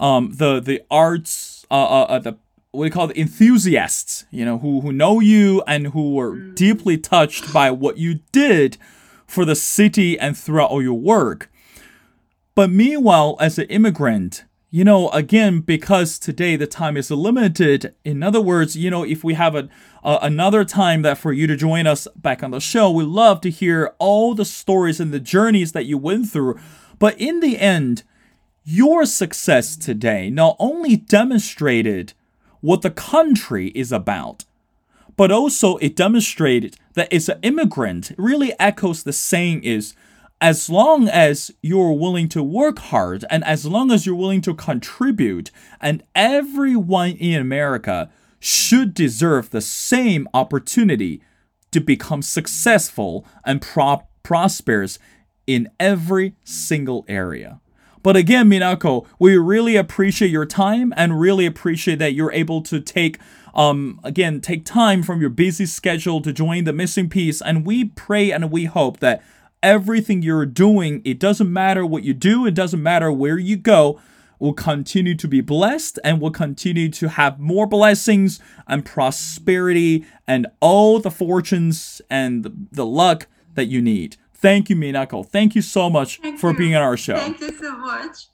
um, 0.00 0.32
the 0.34 0.58
the 0.58 0.82
arts, 0.90 1.64
uh, 1.70 1.74
uh, 1.74 2.02
uh, 2.04 2.18
the 2.18 2.38
what 2.72 2.84
do 2.84 2.86
you 2.86 2.92
call 2.92 3.10
it, 3.10 3.16
enthusiasts, 3.16 4.24
you 4.30 4.44
know, 4.44 4.58
who 4.58 4.80
who 4.80 4.92
know 4.92 5.20
you 5.20 5.62
and 5.66 5.88
who 5.88 6.14
were 6.14 6.36
deeply 6.36 6.96
touched 6.98 7.52
by 7.52 7.70
what 7.70 7.98
you 7.98 8.20
did 8.32 8.78
for 9.26 9.44
the 9.44 9.54
city 9.54 10.18
and 10.18 10.36
throughout 10.36 10.70
all 10.70 10.82
your 10.82 10.98
work. 10.98 11.52
But 12.54 12.70
meanwhile, 12.70 13.36
as 13.40 13.58
an 13.58 13.66
immigrant, 13.66 14.44
you 14.70 14.84
know, 14.84 15.08
again, 15.10 15.60
because 15.60 16.18
today 16.18 16.56
the 16.56 16.66
time 16.66 16.96
is 16.96 17.10
limited. 17.10 17.94
In 18.04 18.22
other 18.22 18.40
words, 18.40 18.76
you 18.76 18.90
know, 18.90 19.02
if 19.02 19.22
we 19.22 19.34
have 19.34 19.54
a, 19.54 19.68
a 20.02 20.18
another 20.22 20.64
time 20.64 21.02
that 21.02 21.18
for 21.18 21.32
you 21.32 21.46
to 21.46 21.56
join 21.56 21.86
us 21.86 22.08
back 22.16 22.42
on 22.42 22.52
the 22.52 22.60
show, 22.60 22.90
we 22.90 23.04
love 23.04 23.40
to 23.42 23.50
hear 23.50 23.94
all 23.98 24.34
the 24.34 24.44
stories 24.44 25.00
and 25.00 25.12
the 25.12 25.20
journeys 25.20 25.72
that 25.72 25.86
you 25.86 25.98
went 25.98 26.30
through. 26.30 26.58
But 26.98 27.20
in 27.20 27.40
the 27.40 27.58
end, 27.58 28.04
your 28.64 29.06
success 29.06 29.76
today 29.76 30.30
not 30.30 30.56
only 30.58 30.96
demonstrated 30.96 32.12
what 32.60 32.82
the 32.82 32.90
country 32.90 33.68
is 33.68 33.90
about, 33.90 34.44
but 35.16 35.30
also 35.30 35.76
it 35.78 35.96
demonstrated 35.96 36.76
that 36.94 37.12
as 37.12 37.28
an 37.28 37.38
immigrant, 37.42 38.10
it 38.10 38.18
really 38.18 38.52
echoes 38.58 39.02
the 39.02 39.12
saying 39.12 39.62
is 39.64 39.94
as 40.40 40.70
long 40.70 41.08
as 41.08 41.50
you're 41.62 41.92
willing 41.92 42.28
to 42.28 42.42
work 42.42 42.78
hard 42.78 43.24
and 43.30 43.44
as 43.44 43.66
long 43.66 43.90
as 43.90 44.06
you're 44.06 44.14
willing 44.14 44.40
to 44.40 44.54
contribute, 44.54 45.50
and 45.80 46.02
everyone 46.14 47.10
in 47.10 47.40
America 47.40 48.10
should 48.38 48.94
deserve 48.94 49.50
the 49.50 49.60
same 49.60 50.26
opportunity 50.32 51.22
to 51.70 51.80
become 51.80 52.22
successful 52.22 53.26
and 53.44 53.60
pro- 53.60 54.02
prosperous 54.22 54.98
in 55.46 55.68
every 55.78 56.34
single 56.44 57.04
area. 57.06 57.60
But 58.02 58.16
again, 58.16 58.48
Minako, 58.48 59.06
we 59.18 59.36
really 59.36 59.76
appreciate 59.76 60.30
your 60.30 60.46
time 60.46 60.92
and 60.96 61.20
really 61.20 61.46
appreciate 61.46 61.98
that 61.98 62.14
you're 62.14 62.32
able 62.32 62.62
to 62.62 62.80
take 62.80 63.18
um 63.52 64.00
again 64.04 64.40
take 64.40 64.64
time 64.64 65.02
from 65.02 65.20
your 65.20 65.28
busy 65.28 65.66
schedule 65.66 66.20
to 66.22 66.32
join 66.32 66.62
the 66.62 66.72
missing 66.72 67.08
piece 67.08 67.42
and 67.42 67.66
we 67.66 67.84
pray 67.84 68.30
and 68.30 68.48
we 68.52 68.66
hope 68.66 69.00
that 69.00 69.20
everything 69.60 70.22
you're 70.22 70.46
doing 70.46 71.02
it 71.04 71.18
doesn't 71.18 71.52
matter 71.52 71.84
what 71.84 72.04
you 72.04 72.14
do 72.14 72.46
it 72.46 72.54
doesn't 72.54 72.80
matter 72.80 73.10
where 73.10 73.38
you 73.38 73.56
go 73.56 74.00
will 74.40 74.54
continue 74.54 75.14
to 75.14 75.28
be 75.28 75.40
blessed 75.40 75.98
and 76.02 76.20
will 76.20 76.30
continue 76.30 76.88
to 76.88 77.08
have 77.10 77.38
more 77.38 77.66
blessings 77.66 78.40
and 78.66 78.84
prosperity 78.84 80.04
and 80.26 80.46
all 80.60 80.98
the 80.98 81.10
fortunes 81.10 82.00
and 82.10 82.42
the, 82.42 82.52
the 82.72 82.86
luck 82.86 83.28
that 83.54 83.66
you 83.66 83.82
need. 83.82 84.16
Thank 84.40 84.70
you, 84.70 84.76
Minako. 84.76 85.26
Thank 85.26 85.54
you 85.54 85.62
so 85.62 85.90
much 85.90 86.18
Thank 86.20 86.38
for 86.38 86.52
you. 86.52 86.56
being 86.56 86.74
on 86.74 86.82
our 86.82 86.96
show. 86.96 87.16
Thank 87.16 87.40
you 87.40 87.52
so 87.52 87.76
much. 87.76 88.26